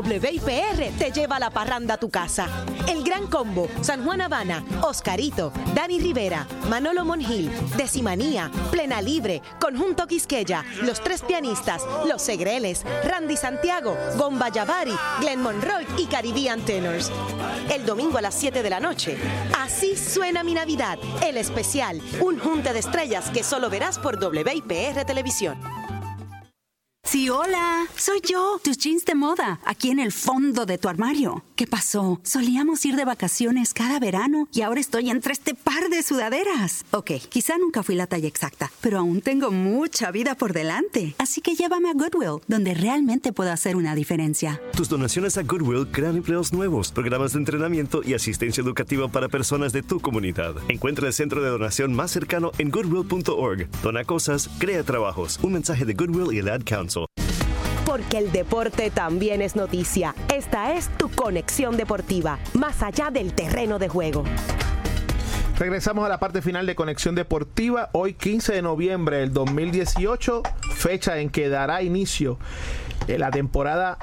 [0.00, 2.48] WIPR te lleva la parranda a tu casa.
[2.88, 10.06] El Gran Combo, San Juan Habana, Oscarito, Dani Rivera, Manolo Monjil, Decimanía, Plena Libre, Conjunto
[10.06, 17.12] Quisqueya, Los Tres Pianistas, Los Segreles, Randy Santiago, Gomba Yavari, Glenn Monroy y Caribbean Tenors.
[17.72, 19.16] El domingo a las 7 de la noche.
[19.58, 25.04] Así suena mi Navidad, el especial, un junte de estrellas que solo verás por WIPR
[25.04, 25.83] Televisión.
[27.04, 31.44] Sí, hola, soy yo, tus jeans de moda, aquí en el fondo de tu armario.
[31.56, 32.18] ¿Qué pasó?
[32.24, 36.84] Solíamos ir de vacaciones cada verano y ahora estoy entre este par de sudaderas.
[36.90, 41.14] Ok, quizá nunca fui la talla exacta, pero aún tengo mucha vida por delante.
[41.16, 44.60] Así que llévame a Goodwill, donde realmente puedo hacer una diferencia.
[44.74, 49.72] Tus donaciones a Goodwill crean empleos nuevos, programas de entrenamiento y asistencia educativa para personas
[49.72, 50.56] de tu comunidad.
[50.68, 53.70] Encuentra el centro de donación más cercano en goodwill.org.
[53.80, 55.38] Dona cosas, crea trabajos.
[55.40, 57.04] Un mensaje de Goodwill y el Ad Council.
[57.86, 60.14] Porque el deporte también es noticia.
[60.34, 64.24] Esta es tu conexión deportiva, más allá del terreno de juego.
[65.58, 67.90] Regresamos a la parte final de Conexión Deportiva.
[67.92, 70.42] Hoy 15 de noviembre del 2018,
[70.74, 72.38] fecha en que dará inicio
[73.06, 73.98] eh, la temporada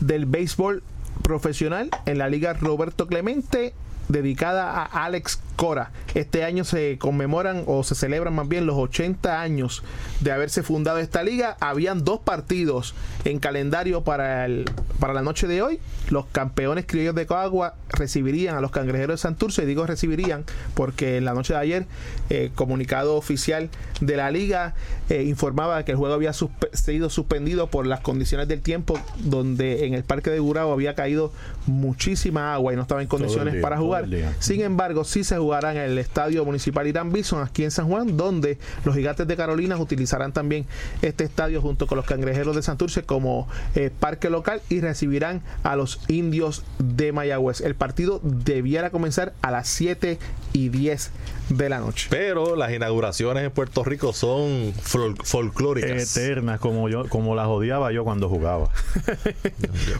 [0.00, 0.82] del béisbol
[1.22, 3.74] profesional en la Liga Roberto Clemente
[4.08, 5.90] dedicada a Alex Cora.
[6.14, 9.82] Este año se conmemoran o se celebran más bien los 80 años
[10.20, 11.58] de haberse fundado esta liga.
[11.60, 12.94] Habían dos partidos
[13.26, 14.64] en calendario para, el,
[15.00, 15.78] para la noche de hoy.
[16.08, 19.64] Los campeones criollos de Coagua recibirían a los cangrejeros de Santurce.
[19.64, 21.86] Y digo recibirían porque en la noche de ayer,
[22.30, 23.68] eh, comunicado oficial
[24.00, 24.74] de la liga
[25.10, 29.84] eh, informaba que el juego había suspe sido suspendido por las condiciones del tiempo, donde
[29.84, 31.32] en el parque de Gurao había caído
[31.66, 34.06] muchísima agua y no estaba en condiciones día, para jugar.
[34.38, 38.16] Sin embargo, sí se jugará en el Estadio Municipal Irán Bison, aquí en San Juan,
[38.16, 40.64] donde los gigantes de Carolina utilizarán también
[41.02, 45.74] este estadio junto con los cangrejeros de Santurce como eh, parque local y recibirán a
[45.74, 47.62] los indios de Mayagüez.
[47.62, 50.20] El partido debiera comenzar a las 7
[50.52, 51.10] y 10
[51.50, 52.06] de la noche.
[52.10, 56.16] Pero las inauguraciones en Puerto Rico son fol- folclóricas.
[56.16, 58.68] Eternas, como yo, como las odiaba yo cuando jugaba.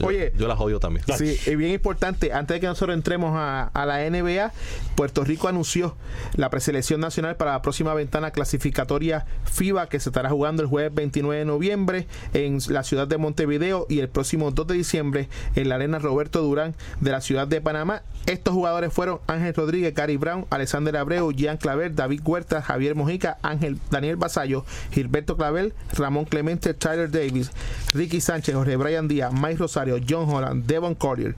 [0.00, 0.32] Yo- Oye.
[0.38, 1.04] yo las odio también.
[1.16, 4.52] Sí, es bien importante, antes de que nosotros entremos a, a la NBA,
[4.94, 5.96] Puerto Rico anunció
[6.36, 10.94] la preselección nacional para la próxima ventana clasificatoria FIBA que se estará jugando el jueves
[10.94, 15.68] 29 de noviembre en la ciudad de Montevideo y el próximo 2 de diciembre en
[15.68, 18.02] la arena Roberto Durán de la ciudad de Panamá.
[18.26, 23.38] Estos jugadores fueron Ángel Rodríguez, Gary Brown, Alexander Abreu, Jean Claver, David Huerta, Javier Mojica,
[23.42, 27.50] Ángel Daniel Basallo, Gilberto Clavel, Ramón Clemente, Tyler Davis,
[27.92, 31.34] Ricky Sánchez, Jorge Brian Díaz, Mike Rosario, John Holland, Devon Collier,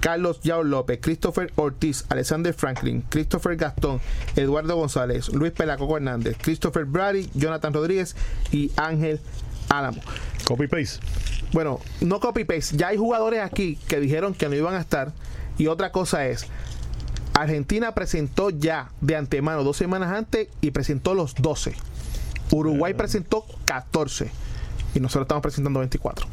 [0.00, 4.00] Carlos Yao López, Christopher Ortiz, Alexander Franklin, Christopher Gastón,
[4.34, 8.16] Eduardo González, Luis Pelacoco Hernández, Christopher Brady, Jonathan Rodríguez
[8.50, 9.20] y Ángel
[9.68, 10.00] Álamo.
[10.44, 11.00] Copy paste.
[11.52, 12.76] Bueno, no copy paste.
[12.76, 15.12] Ya hay jugadores aquí que dijeron que no iban a estar.
[15.56, 16.46] Y otra cosa es,
[17.34, 21.74] Argentina presentó ya de antemano dos semanas antes y presentó los 12.
[22.50, 24.30] Uruguay presentó 14.
[24.94, 26.26] Y nosotros estamos presentando 24.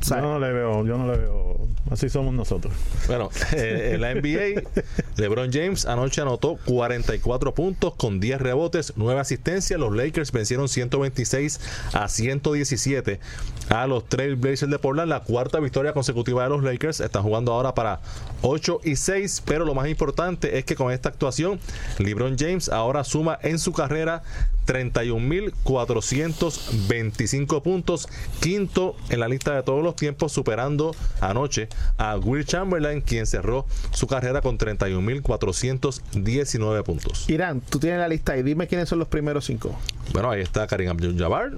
[0.00, 1.56] Yo no le veo, yo no le veo.
[1.90, 2.72] Así somos nosotros.
[3.06, 4.62] Bueno, eh, en la NBA,
[5.16, 9.78] LeBron James anoche anotó 44 puntos con 10 rebotes, 9 asistencias.
[9.78, 11.60] Los Lakers vencieron 126
[11.92, 13.20] a 117
[13.68, 15.10] a los Trail Blazers de Portland.
[15.10, 17.00] La cuarta victoria consecutiva de los Lakers.
[17.00, 18.00] Están jugando ahora para
[18.40, 19.42] 8 y 6.
[19.44, 21.60] Pero lo más importante es que con esta actuación,
[21.98, 24.22] LeBron James ahora suma en su carrera
[24.66, 28.08] 31.425 puntos,
[28.40, 31.68] quinto en la lista de todos los tiempos, superando anoche
[31.98, 37.28] a Will Chamberlain, quien cerró su carrera con 31.419 puntos.
[37.28, 39.76] Irán, tú tienes la lista y dime quiénes son los primeros cinco.
[40.12, 41.52] Bueno, ahí está Karim Abdul-Jabbar,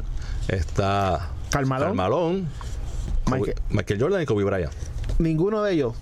[0.48, 1.30] está.
[1.50, 2.48] Carmalón,
[3.24, 4.72] Kobe- Michael- Michael Jordan y Kobe Bryant.
[5.18, 5.94] Ninguno de ellos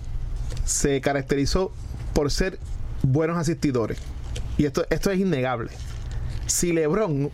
[0.65, 1.71] se caracterizó
[2.13, 2.57] por ser
[3.03, 3.99] buenos asistidores.
[4.57, 5.71] y esto, esto es innegable.
[6.45, 7.31] Si LeBron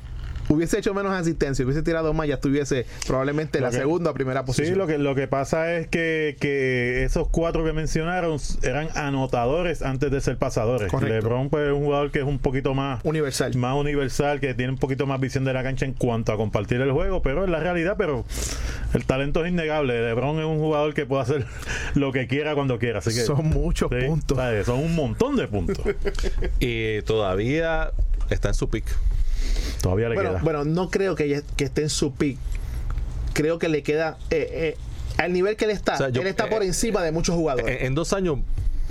[0.49, 4.13] hubiese hecho menos asistencia, hubiese tirado más, ya estuviese probablemente en la que- segunda o
[4.13, 4.73] primera posición.
[4.73, 9.81] Sí, lo que, lo que pasa es que, que esos cuatro que mencionaron eran anotadores
[9.81, 10.91] antes de ser pasadores.
[10.91, 11.13] Correcto.
[11.15, 13.55] LeBron pues, es un jugador que es un poquito más Universal.
[13.57, 16.81] más universal, que tiene un poquito más visión de la cancha en cuanto a compartir
[16.81, 18.25] el juego, pero es la realidad, pero
[18.93, 20.01] el talento es innegable.
[20.01, 21.45] LeBron es un jugador que puede hacer
[21.95, 22.99] lo que quiera cuando quiera.
[22.99, 24.37] Así que, Son muchos sí, puntos.
[24.37, 24.65] ¿sabes?
[24.65, 25.79] Son un montón de puntos.
[26.59, 27.91] Y todavía
[28.29, 28.85] está en su pick.
[29.81, 30.41] Todavía le Bueno, queda.
[30.43, 32.37] bueno, no creo que, esté en su pick.
[33.33, 34.17] Creo que le queda.
[34.29, 34.77] eh, eh,
[35.17, 37.35] al nivel que él está, O sea, yo- él está eh, por encima de muchos
[37.35, 37.79] jugadores.
[37.81, 38.39] En, en dos años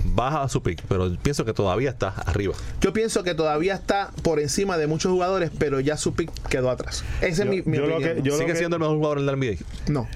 [0.03, 2.53] baja a su pick, pero pienso que todavía está arriba.
[2.81, 6.69] Yo pienso que todavía está por encima de muchos jugadores, pero ya su pick quedó
[6.69, 7.03] atrás.
[7.21, 8.15] Yo- es mi, mi yo lo opinión.
[8.17, 9.57] que- yo- Sigue que- siendo el mejor jugador de la NBA.
[9.89, 10.07] No,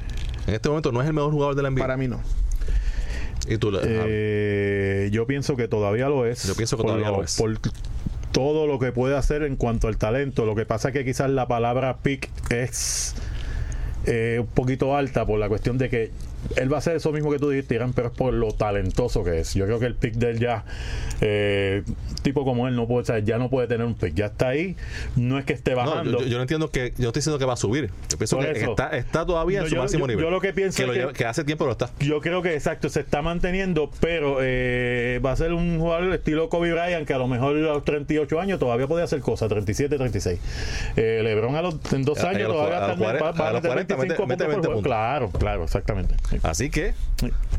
[0.48, 1.82] En este momento no es el mejor jugador de la NBA.
[1.84, 2.22] para mí no.
[3.48, 6.44] Y tú, Eh, yo pienso que todavía lo es.
[6.48, 7.36] Yo pienso que todavía lo- lo es.
[7.36, 7.60] Por
[8.34, 10.46] todo lo que puede hacer en cuanto al talento.
[10.46, 13.16] Lo que pasa es que quizás la palabra pick es
[14.06, 16.12] eh, un poquito alta por la cuestión de que
[16.56, 19.24] él va a hacer eso mismo que tú dijiste, Irán, pero es por lo talentoso
[19.24, 19.54] que es.
[19.54, 20.66] Yo creo que el pick de él ya,
[21.22, 21.84] eh,
[22.22, 24.14] tipo como él, no puede, o sea, ya no puede tener un pick.
[24.14, 24.76] Ya está ahí.
[25.16, 26.20] No es que esté no, bajando.
[26.22, 26.94] yo, yo no entiendo que.
[26.98, 27.90] Yo no estoy diciendo que va a subir.
[28.10, 28.72] Yo pienso Por que eso.
[28.72, 30.26] está, está todavía en su yo- máximo yo- nivel.
[30.26, 31.90] yo lo que pienso lo es que- lleva- que hace tiempo lo está.
[32.00, 36.50] Yo creo que exacto, se está manteniendo, pero eh, va a ser un jugador estilo
[36.50, 39.98] Kobe Bryant que a lo mejor a los 38 años todavía puede hacer cosas, 37,
[39.98, 40.40] 36.
[40.96, 43.20] Eh, LeBron a los, en dos A- a años los todavía a los está- va-
[43.20, 44.74] 40, va a a los meter 40 mete- 25 mete puntos por 20 juego.
[44.82, 44.90] puntos.
[44.90, 46.16] Claro, claro, exactamente.
[46.34, 46.40] Sí.
[46.44, 46.94] Así que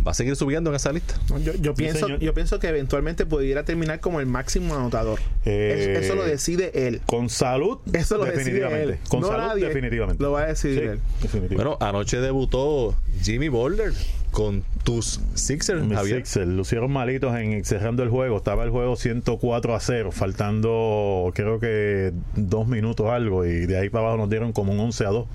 [0.07, 1.14] va a seguir subiendo en esa lista.
[1.43, 5.18] Yo, yo pienso, yo pienso que eventualmente pudiera terminar como el máximo anotador.
[5.45, 7.01] Eh, eso, eso lo decide él.
[7.07, 8.93] Con salud, Eso lo decide definitivamente.
[8.95, 8.99] él.
[9.09, 10.22] Con No salud, nadie definitivamente.
[10.22, 11.01] Lo va a decidir Sí, él.
[11.22, 11.55] definitivamente.
[11.57, 13.93] Bueno, anoche debutó Jimmy Boulder
[14.31, 16.16] con tus Sixers, Mis Javier.
[16.27, 18.37] Sixers lucieron malitos en cerrando el juego.
[18.39, 23.47] Estaba el juego 104 a 0, faltando creo que dos minutos algo.
[23.47, 25.27] Y de ahí para abajo nos dieron como un 11 a 2.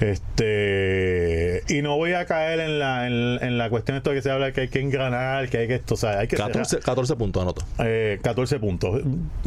[0.00, 4.30] Este y no voy a caer en la, en, en la cuestión esto que se
[4.30, 6.52] habla que hay que engranar, que hay que esto, o sea, hay que cerrar.
[6.52, 7.62] 14, 14 puntos anotó.
[7.78, 9.02] Eh, 14 puntos.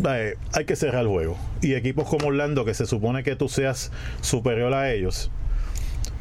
[0.08, 1.38] Eh, hay que cerrar el juego.
[1.62, 3.92] Y equipos como Orlando, que se supone que tú seas
[4.22, 5.32] superior a ellos,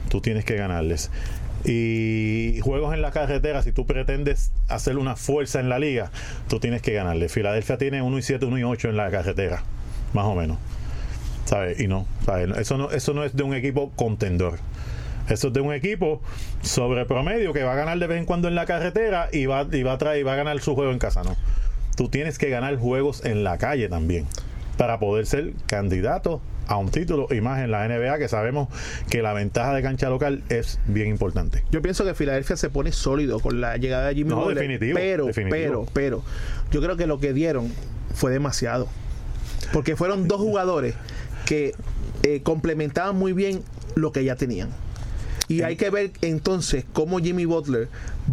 [0.08, 1.10] tú tienes que ganarles.
[1.64, 6.10] Y juegos en la carretera, si tú pretendes hacer una fuerza en la liga,
[6.48, 7.28] tú tienes que ganarle.
[7.28, 9.62] Filadelfia tiene 1 y 7, 1 y 8 en la carretera,
[10.12, 10.58] más o menos.
[11.44, 11.80] ¿Sabes?
[11.80, 12.50] Y no, ¿sabes?
[12.58, 14.58] Eso no, eso no es de un equipo contendor.
[15.28, 16.20] Eso es de un equipo
[16.62, 19.66] sobre promedio que va a ganar de vez en cuando en la carretera y va,
[19.70, 21.36] y va a traer, y va a ganar su juego en casa, ¿no?
[21.96, 24.26] Tú tienes que ganar juegos en la calle también
[24.76, 28.68] para poder ser candidato a un título y más en la NBA que sabemos
[29.10, 31.64] que la ventaja de cancha local es bien importante.
[31.70, 34.58] Yo pienso que Filadelfia se pone sólido con la llegada de Jimmy No, Butler.
[34.58, 35.56] definitivo, pero, definitivo.
[35.60, 36.22] pero, pero,
[36.70, 37.70] yo creo que lo que dieron
[38.14, 38.88] fue demasiado.
[39.72, 40.94] Porque fueron dos jugadores
[41.52, 41.74] que
[42.22, 43.62] eh, complementaban muy bien
[43.94, 44.70] lo que ya tenían.
[45.48, 47.90] Y hay que ver entonces cómo Jimmy Butler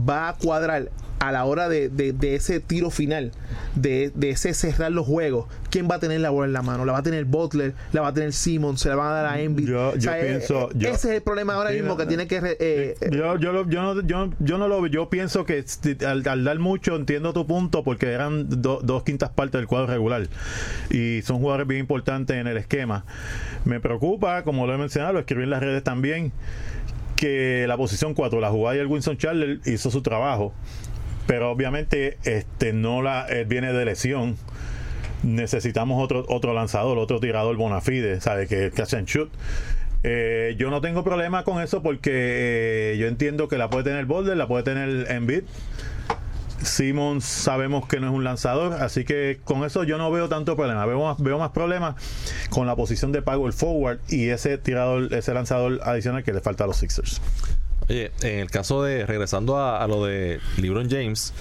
[0.08, 0.90] va a cuadrar
[1.20, 3.32] a la hora de, de- de ese tiro final,
[3.76, 5.48] de, de ese cerrar los juegos.
[5.70, 6.86] ¿Quién va a tener la bola en la mano?
[6.86, 7.74] ¿La va a tener Butler?
[7.92, 8.80] ¿La va a tener Simmons?
[8.80, 9.68] ¿Se la van a dar a Embiid?
[9.68, 12.08] Yo- yo eh, pienso- eh, yo- ese es el problema ahora mismo no, que no.
[12.08, 12.40] tiene que...
[12.40, 15.64] re- eh, eh, Yo, yo, lo- yo, no, yo, yo no lo yo pienso que
[16.08, 19.88] al, al dar mucho entiendo tu punto porque eran do- dos quintas partes del cuadro
[19.88, 20.28] regular
[20.90, 23.04] y son jugadores bien importantes en el esquema.
[23.66, 26.32] Me preocupa, como lo he mencionado, lo escribí en las redes también,
[27.16, 30.54] que la posición 4, la jugada y el Winston Charles hizo su trabajo,
[31.30, 34.36] pero obviamente este no la él viene de lesión.
[35.22, 38.48] Necesitamos otro otro lanzador, otro tirador bona fide, ¿sabe?
[38.48, 39.30] Que catch and shoot.
[40.02, 44.08] Eh, yo no tengo problema con eso porque eh, yo entiendo que la puede tener
[44.08, 45.44] Boulder, la puede tener Embiid.
[46.64, 50.56] Simmons sabemos que no es un lanzador, así que con eso yo no veo tanto
[50.56, 50.84] problema.
[50.88, 51.94] Veo más, veo más problemas
[52.50, 56.42] con la posición de pago el forward y ese tirador, ese lanzador adicional que le
[56.42, 57.22] falta a los Sixers.
[57.88, 61.34] Oye, en el caso de, regresando a, lo de LeBron James,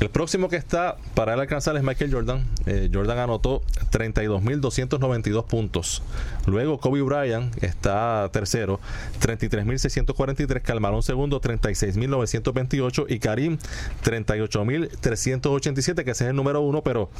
[0.00, 2.44] el próximo que está para él alcanzar es Michael Jordan.
[2.66, 6.02] Eh, Jordan anotó 32.292 puntos.
[6.46, 8.78] Luego Kobe Bryant está tercero,
[9.20, 10.62] 33.643.
[10.62, 13.06] Calmarón segundo, 36.928.
[13.08, 13.58] Y Karim,
[14.04, 17.10] 38.387, que ese es el número uno, pero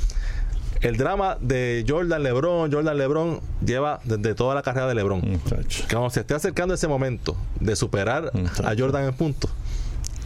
[0.80, 5.20] el drama de Jordan LeBron, Jordan LeBron lleva desde toda la carrera de LeBron.
[5.20, 5.84] Muchacho.
[5.90, 8.30] Cuando se esté acercando ese momento de superar
[8.64, 9.48] a Jordan en punto,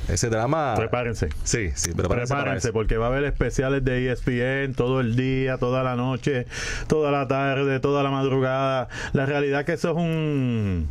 [0.08, 0.74] ese drama.
[0.76, 1.28] Prepárense.
[1.44, 2.34] Sí, sí, prepárense.
[2.34, 6.46] Prepárense porque va a haber especiales de ESPN todo el día, toda la noche,
[6.86, 8.88] toda la tarde, toda la madrugada.
[9.12, 10.88] La realidad que eso es un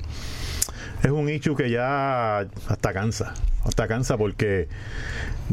[1.03, 3.33] es un issue que ya hasta cansa.
[3.63, 4.67] Hasta cansa porque.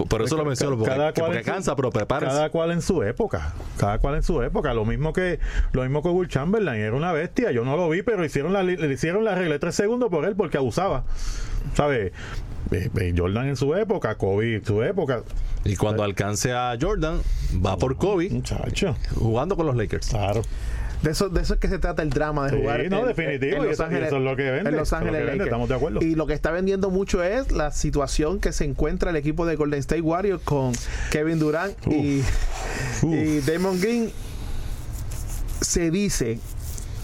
[0.09, 2.32] Por eso lo menciono, porque, Cada cual porque en su- cansa, pero prepárese.
[2.32, 3.55] Cada cual en su época.
[3.78, 4.72] Cada cual en su época.
[4.72, 5.40] Lo mismo que
[5.72, 6.80] lo mismo que Will Chamberlain.
[6.80, 7.51] Era una bestia.
[7.51, 10.24] Yo no lo vi, pero hicieron la, le hicieron la regla de tres segundos por
[10.24, 11.05] él porque abusaba.
[11.74, 12.12] ¿Sabes?
[12.70, 15.22] Eh, eh, Jordan en su época, Kobe en su época.
[15.64, 17.20] Y cuando alcance a Jordan,
[17.64, 18.96] va por Kobe Muchacho.
[19.14, 20.09] jugando con los Lakers.
[20.09, 20.42] Claro.
[21.03, 22.90] De eso, de eso es que se trata el drama de Sí, jugar.
[22.90, 25.68] no, definitivo, y eso- y eso es lo que vende, En Los Ángeles vende, estamos
[25.68, 26.01] de acuerdo.
[26.03, 29.55] Y lo que está vendiendo mucho es la situación que se encuentra el equipo de
[29.55, 30.72] Golden State Warriors con
[31.12, 32.22] Kevin Durant y,
[33.05, 34.11] y Damon Green.
[35.61, 36.38] Se dice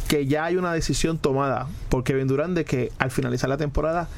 [0.09, 4.09] que ya hay una decisión tomada por Kevin Durant de que al finalizar la temporada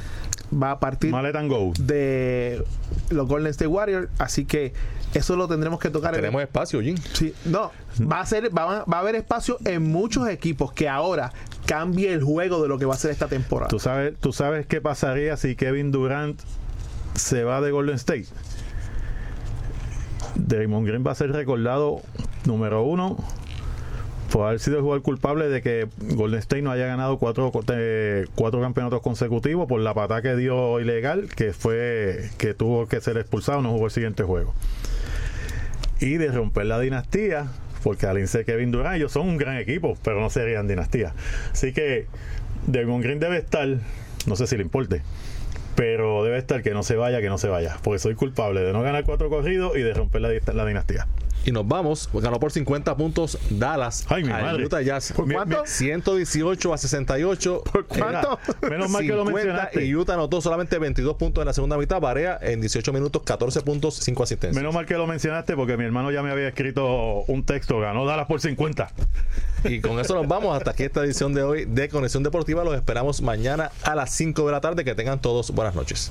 [0.53, 1.73] va a partir go.
[1.79, 2.63] de
[3.11, 4.09] los Golden State Warriors.
[4.19, 4.73] Así que
[5.19, 6.97] eso lo tendremos que tocar en- Tenemos espacio, Jim.
[7.13, 7.71] Sí, no,
[8.11, 11.33] va a ser, va, a- va a haber espacio en muchos equipos que ahora
[11.67, 13.69] cambie el juego de lo que va a ser esta temporada.
[13.69, 16.39] ¿Tú sabes, ¿Tú sabes qué pasaría si Kevin Durant
[17.15, 18.27] se va de Golden State?
[20.35, 22.03] Draymond Green va a ser recordado,
[22.45, 23.17] número uno,
[24.31, 28.27] por haber sido el jugador culpable de que Golden State no haya ganado cuatro, eh,
[28.35, 33.17] cuatro campeonatos consecutivos por la patada que dio ilegal, que fue que tuvo que ser
[33.17, 34.53] expulsado, no jugó el siguiente juego.
[36.01, 37.47] Y de romper la dinastía,
[37.83, 41.15] porque al ser Kevin Durant, ellos son un gran equipo, pero no serían dinastía.
[41.53, 42.07] Así que
[42.67, 43.67] Draymond Green debe estar,
[44.27, 45.03] no sé si le importe,
[45.75, 48.73] pero debe estar que no se vaya, que no se vaya, porque soy culpable de
[48.73, 51.07] no ganar cuatro corridos y de romper la dinastía.
[51.47, 52.11] Y nos vamos.
[52.13, 54.05] Ganó por 50 puntos Dallas.
[54.09, 54.65] Ay, mi madre.
[54.65, 55.13] Utah Jazz.
[55.13, 55.63] ¿Por cuánto?
[55.65, 57.63] 118 a 68.
[57.73, 58.39] ¿Por cuánto?
[58.69, 59.85] Menos mal que lo 50, mencionaste.
[59.85, 62.01] y Utah anotó solamente 22 puntos en la segunda mitad.
[62.01, 64.57] Varea en 18 minutos, 14 puntos, 5 asistencias.
[64.57, 68.05] Menos mal que lo mencionaste porque mi hermano ya me había escrito un texto, ganó
[68.05, 68.91] Dallas por 50.
[69.65, 72.65] Y con eso nos vamos hasta aquí esta edición de hoy de Conexión Deportiva.
[72.65, 74.85] Los esperamos mañana a las 5 de la tarde.
[74.85, 76.11] Que tengan todos buenas noches.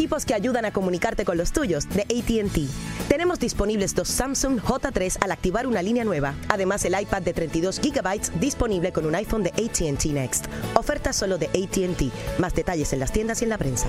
[0.00, 3.06] Equipos que ayudan a comunicarte con los tuyos de ATT.
[3.06, 6.32] Tenemos disponibles dos Samsung J3 al activar una línea nueva.
[6.48, 10.46] Además, el iPad de 32 GB disponible con un iPhone de ATT Next.
[10.74, 12.38] Oferta solo de ATT.
[12.38, 13.88] Más detalles en las tiendas y en la prensa.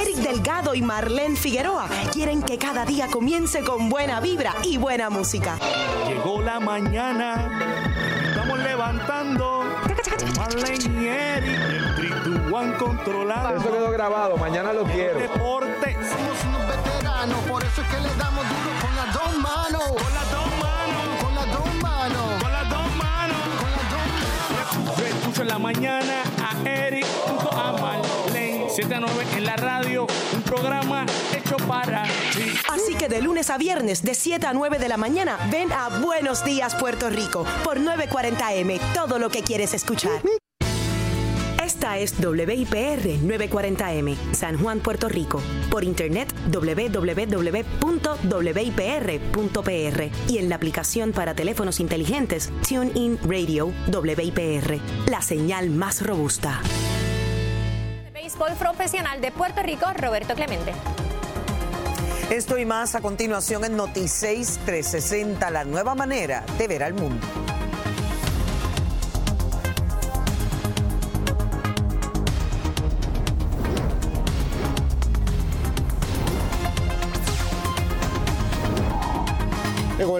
[0.00, 5.10] Eric Delgado y Marlene Figueroa quieren que cada día comience con buena vibra y buena
[5.10, 5.56] música.
[6.08, 7.60] Llegó la mañana,
[8.30, 9.60] estamos levantando.
[10.36, 11.79] Marlene y Eric,
[12.58, 13.56] el 3 1 controlando.
[13.60, 15.18] Eso quedó grabado, mañana lo quiero.
[15.18, 19.82] Deporte Somos unos veteranos, por eso es que le damos duro con las dos manos.
[20.02, 22.42] con las dos manos, Con las dos manos.
[22.42, 23.36] con las dos manos.
[23.60, 24.06] Con las dos
[24.86, 24.96] manos.
[24.98, 28.66] Yo escucho en la mañana a Eric junto a Marlene.
[28.70, 31.04] 7 a 9 en la radio, un programa
[31.36, 32.54] hecho para ti.
[32.72, 35.88] Así que de lunes a viernes, de 7 a 9 de la mañana, ven a
[36.00, 40.20] Buenos Días Puerto Rico por 940M, todo lo que quieres escuchar.
[41.70, 45.40] Esta es WIPR 940M, San Juan, Puerto Rico.
[45.70, 47.30] Por internet www.wipr.pr
[50.26, 56.60] y en la aplicación para teléfonos inteligentes TuneIn Radio WIPR, la señal más robusta.
[58.12, 60.72] Béisbol profesional de Puerto Rico, Roberto Clemente.
[62.30, 67.24] Esto y más a continuación en Noticias 360, la nueva manera de ver al mundo.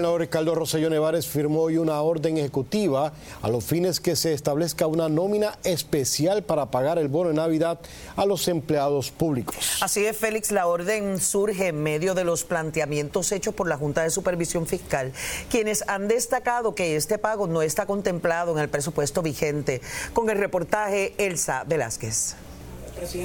[0.01, 4.87] Gobernador Ricardo Rosselló Nevares firmó hoy una orden ejecutiva a los fines que se establezca
[4.87, 7.79] una nómina especial para pagar el bono de Navidad
[8.17, 9.83] a los empleados públicos.
[9.83, 14.03] Así es, Félix, la orden surge en medio de los planteamientos hechos por la Junta
[14.03, 15.13] de Supervisión Fiscal,
[15.51, 19.83] quienes han destacado que este pago no está contemplado en el presupuesto vigente.
[20.15, 22.37] Con el reportaje Elsa Velázquez.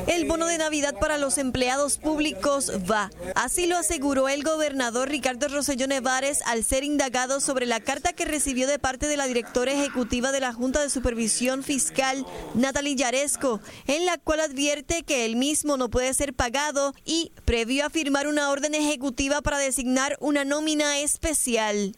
[0.07, 3.09] El bono de Navidad para los empleados públicos va.
[3.35, 8.25] Así lo aseguró el gobernador Ricardo Rosselló Nevares al ser indagado sobre la carta que
[8.25, 13.59] recibió de parte de la directora ejecutiva de la Junta de Supervisión Fiscal, Natalie Yaresco,
[13.87, 18.27] en la cual advierte que el mismo no puede ser pagado y previó a firmar
[18.27, 21.95] una orden ejecutiva para designar una nómina especial.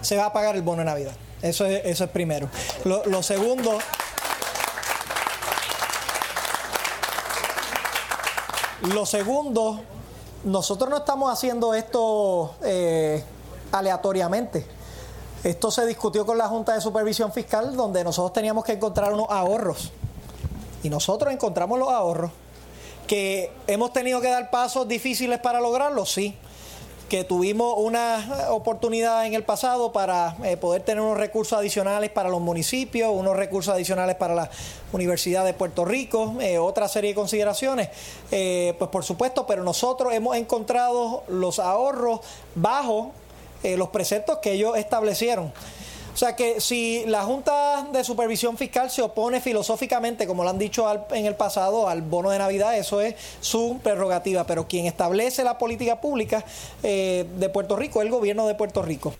[0.00, 1.16] se va a pagar el bono de Navidad.
[1.42, 2.48] Eso es, eso es primero.
[2.84, 3.78] Lo, lo segundo...
[8.92, 9.80] Lo segundo,
[10.44, 13.22] nosotros no estamos haciendo esto eh,
[13.72, 14.66] aleatoriamente.
[15.42, 19.26] Esto se discutió con la Junta de Supervisión Fiscal, donde nosotros teníamos que encontrar unos
[19.28, 19.92] ahorros.
[20.82, 22.30] Y nosotros encontramos los ahorros.
[23.06, 26.36] Que hemos tenido que dar pasos difíciles para lograrlo, sí
[27.08, 32.28] que tuvimos una oportunidad en el pasado para eh, poder tener unos recursos adicionales para
[32.28, 34.50] los municipios, unos recursos adicionales para la
[34.92, 37.90] Universidad de Puerto Rico, eh, otra serie de consideraciones,
[38.32, 42.20] eh, pues por supuesto, pero nosotros hemos encontrado los ahorros
[42.54, 43.12] bajo
[43.64, 45.52] los preceptos que ellos establecieron.
[46.16, 50.58] O sea que si la Junta de Supervisión Fiscal se opone filosóficamente, como lo han
[50.58, 54.46] dicho en el pasado, al bono de Navidad, eso es su prerrogativa.
[54.46, 56.42] Pero quien establece la política pública
[56.82, 59.12] de Puerto Rico es el gobierno de Puerto Rico.